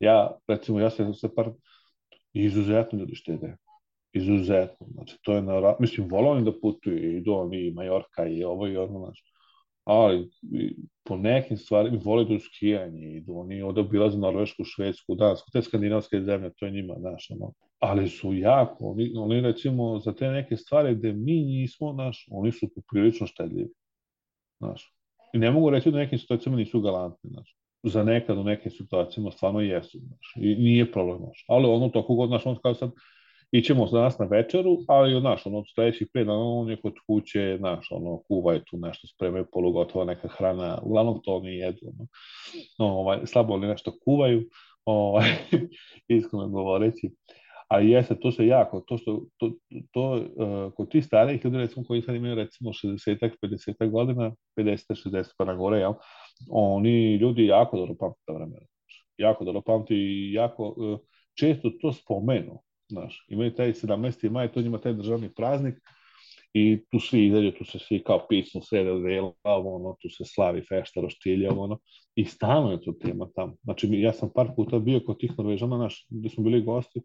[0.00, 1.50] Ja, recimo, ja se sa par
[2.32, 3.56] izuzetno ljudi štede,
[4.12, 8.66] izuzetno, znači to je na, mislim, oni da putuju, idu oni i Majorka i ovo
[8.66, 9.35] i ono, znaš,
[9.86, 10.30] ali
[11.04, 16.20] po nekim stvarima vole da skijanje, idu oni ovde obilaze Norvešku, Švedsku, Dansku, te skandinavske
[16.20, 20.56] zemlje, to je njima, znaš, ono, ali su jako, oni, oni recimo za te neke
[20.56, 23.68] stvari gde mi nismo, znaš, oni su poprilično štedljivi,
[24.58, 24.96] znaš,
[25.34, 27.56] I ne mogu reći da nekim situacijama nisu galantni, znaš.
[27.82, 30.32] Za nekad u nekim situacijama stvarno jesu, znaš.
[30.36, 31.44] I nije problem, znaš.
[31.48, 32.90] Ali ono toliko god, znaš, on kao sad,
[33.52, 37.56] ićemo danas na večeru, ali znaš, ono, od sledećih pet dana on je kod kuće,
[37.58, 42.06] znaš, ono, kuvaju tu nešto, spremaju polugotova neka hrana, uglavnom to oni jedu, ono,
[42.78, 44.48] no, ovaj, slabo oni nešto kuvaju,
[44.84, 45.28] ovaj,
[46.08, 47.10] iskreno govoreći,
[47.68, 49.52] ali jeste, to se jako, to što, to,
[49.92, 55.08] to uh, kod tih starijih ljudi, recimo, koji sad imaju, recimo, 60 50 godina, 50
[55.08, 55.92] 60 pa na gore, jel,
[56.50, 58.66] oni ljudi jako dobro pamte ta vremena,
[59.18, 60.98] jako dobro pamte i jako uh,
[61.38, 64.30] često to spomenu, Znaš, imaju taj 17.
[64.30, 65.74] maj, to njima taj državni praznik
[66.54, 70.62] i tu svi izađu, tu se svi kao pisno srede vela, ono, tu se slavi
[70.68, 71.78] fešta, roštilja, ono,
[72.14, 73.56] i stalno je to tema tamo.
[73.64, 77.00] Znači, ja sam par puta bio kod tih Norvežana, naš, gde smo bili gosti,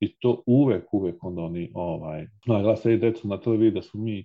[0.00, 4.24] i to uvek, uvek onda oni, ovaj, no, glasaju decu na televiziji da smo mi,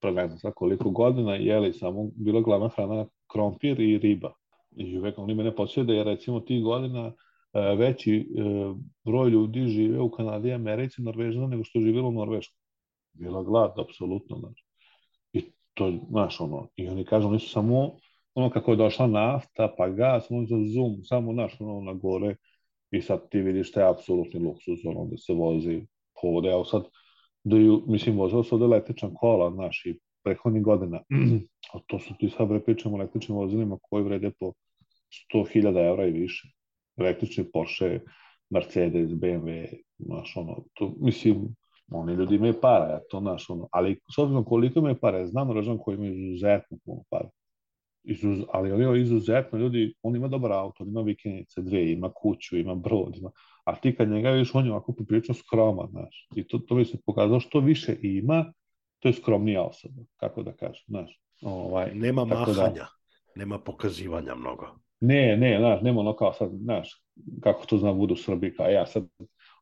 [0.00, 4.32] pre ne znam koliko godina, jeli samo, bila glavna hrana krompir i riba.
[4.76, 7.12] I uvek oni mene počeli da je recimo tih godina
[7.60, 8.24] veći e,
[9.04, 12.58] broj ljudi žive u Kanadi, Americi, Norvežana nego što je živjelo u Norveškoj.
[13.12, 14.64] Bila glad, apsolutno, znači.
[15.32, 15.42] I
[15.74, 17.96] to, znaš, ono, i oni kažu, oni su samo,
[18.34, 22.36] ono, kako je došla nafta, pa gas, ono, za zoom, samo, znaš, ono, na gore,
[22.90, 25.86] i sad ti vidiš šta je apsolutni luksus, ono, da se vozi
[26.22, 26.82] povode, evo sad,
[27.44, 30.96] da ju, mislim, vozio se od električna kola, znaš, i prehodnih godina,
[31.74, 34.52] a to su ti sad pričamo o električnim vozilima koji vrede po
[35.34, 36.55] 100.000 evra i više
[36.98, 38.00] električni Porsche,
[38.50, 39.66] Mercedes, BMW,
[39.98, 41.54] znaš, ono, to, mislim,
[41.90, 45.26] oni ljudi imaju para, ja to, znaš, ono, ali s obzirom koliko imaju para, ja
[45.26, 47.28] znam ražan koji imaju izuzetno puno para.
[48.04, 52.56] Izuz, ali oni izuzetno ljudi, on ima dobar auto, on ima vikendice dve, ima kuću,
[52.56, 53.30] ima brod, ima,
[53.64, 56.84] a ti kad njega vidiš, on je ovako poprilično skroman, znaš, i to, to bi
[56.84, 58.52] se pokazalo što više ima,
[58.98, 61.20] to je skromnija osoba, kako da kažem, znaš.
[61.42, 62.88] Ovaj, nema da- mahanja, da,
[63.34, 64.66] nema pokazivanja mnogo.
[65.00, 67.02] Ne, ne, znaš, nema ono kao sad, znaš,
[67.42, 69.08] kako to zna budu u Srbiji, kao ja sad,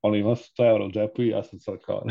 [0.03, 2.03] ono ima 100 euro u džepu i ja sam sad kao...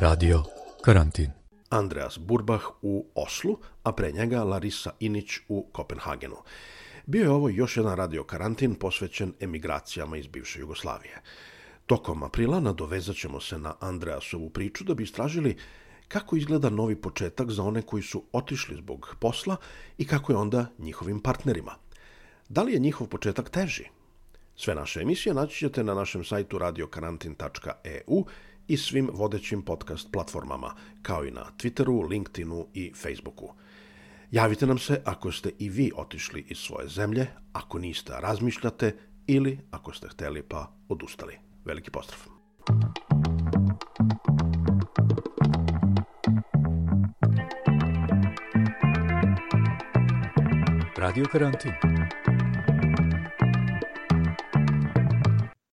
[0.00, 0.42] Radio
[0.84, 1.30] Karantin.
[1.70, 6.36] Andreas Burbach u Oslu, a pre njega Larisa Inić u Kopenhagenu.
[7.06, 11.22] Bio je ovo još jedan radio karantin posvećen emigracijama iz bivše Jugoslavije.
[11.86, 15.56] Tokom aprila nadovezat ćemo se na Andreasovu priču da bi istražili
[16.08, 19.56] kako izgleda novi početak za one koji su otišli zbog posla
[19.98, 21.74] i kako je onda njihovim partnerima.
[22.48, 23.84] Da li je njihov početak teži?
[24.56, 28.24] Sve naše emisije naći ćete na našem sajtu radiokarantin.eu
[28.68, 33.52] i svim vodećim podcast platformama, kao i na Twitteru, LinkedInu i Facebooku.
[34.30, 38.96] Javite nam se ako ste i vi otišli iz svoje zemlje, ako niste, razmišljate
[39.26, 41.38] ili ako ste hteli pa odustali.
[41.64, 42.18] Veliki pozdrav!
[50.98, 52.17] Radio Karantin.